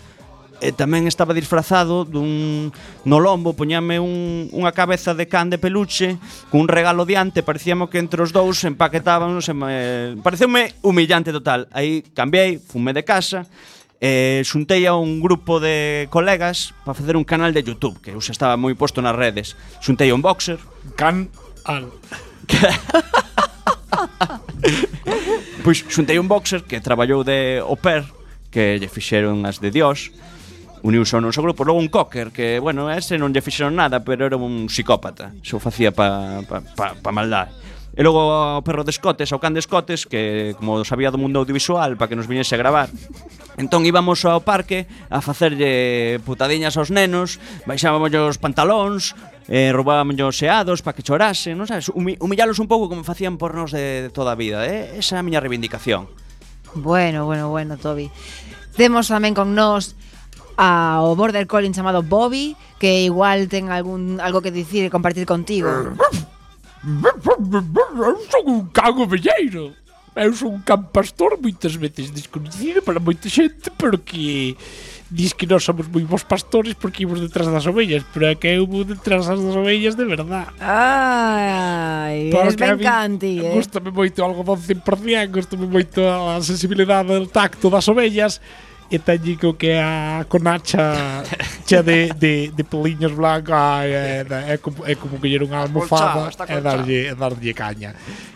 [0.62, 2.70] e tamén estaba disfrazado dun
[3.02, 6.14] no lombo poñame un, unha cabeza de can de peluche
[6.54, 11.66] cun regalo diante, parecíamos que entre os dous empaquetábamos, me, eh, pareceume humillante total.
[11.74, 13.50] Aí cambiei, fume de casa,
[13.98, 18.22] e xuntei a un grupo de colegas para facer un canal de YouTube, que eu
[18.22, 19.58] xa estaba moi posto nas redes.
[19.82, 20.62] Xuntei un boxer,
[20.94, 21.26] can
[21.66, 21.90] al
[25.64, 28.04] Pois xuntei un boxer que traballou de au pair,
[28.52, 30.12] que lle fixeron as de Dios,
[30.84, 34.28] uniuse ao noso grupo, logo un cocker que, bueno, ese non lle fixeron nada, pero
[34.28, 37.48] era un psicópata, Xo facía pa, pa, pa, pa maldade.
[37.96, 41.40] E logo o perro de escotes, o can de escotes, que como sabía do mundo
[41.40, 42.92] audiovisual, para que nos viñese a gravar.
[43.56, 49.16] Entón íbamos ao parque a facerlle putadiñas aos nenos, baixábamos os pantalóns,
[49.48, 51.92] eh, roubaban os xeados para que chorasen, non sabes?
[51.92, 54.96] Humi humillalos un pouco como facían por nós de, toda a vida, eh?
[54.96, 56.08] Esa é a miña reivindicación.
[56.74, 58.08] Bueno, bueno, bueno, Toby.
[58.74, 59.94] Temos tamén con nós
[60.56, 65.68] ao border collie chamado Bobby, que igual ten algún algo que dicir e compartir contigo.
[66.84, 69.72] Eu son un cago velleiro.
[70.14, 74.54] Eu son un can pastor moitas veces desconhecido para moita xente, pero que
[75.10, 78.48] dis que nós somos moi bons pastores porque imos detrás das ovellas, pero é que
[78.48, 80.48] eu vou detrás das ovellas de verdad.
[80.60, 83.52] Ai, porque eres ben canti, eh?
[83.52, 88.40] Gústame moito o algodón 100%, gústame moito a sensibilidade do tacto das ovellas,
[88.90, 91.24] e teñen co que a conacha
[91.66, 96.28] che de, de, de peliños blancos é, é, é, como, é como coller unha almofada
[96.28, 97.90] colchado, e darlle, e darlle caña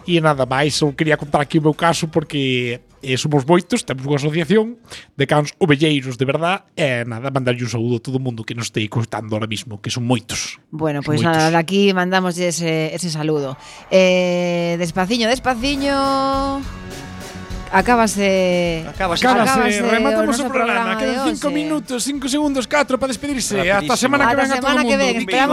[0.08, 4.04] e nada máis, eu quería contar aquí o meu caso porque e somos moitos, temos
[4.06, 4.78] unha asociación
[5.14, 8.54] de cans ovelleiros de verdad e nada, mandarlle un saúdo a todo o mundo que
[8.54, 10.58] nos estei costando ahora mismo, que son moitos.
[10.70, 11.42] Bueno, pois pues moitos.
[11.50, 13.56] nada, aquí mandamos ese, ese saludo.
[13.90, 16.62] Eh, despaciño, despaciño...
[17.68, 23.60] Acábase, acábase, acábase, rematamos o programa, programa quedan 5 minutos, 5 segundos, 4 para despedirse.
[23.60, 24.88] Hasta a semana que ven a todo o mundo.
[24.88, 25.28] Que ven,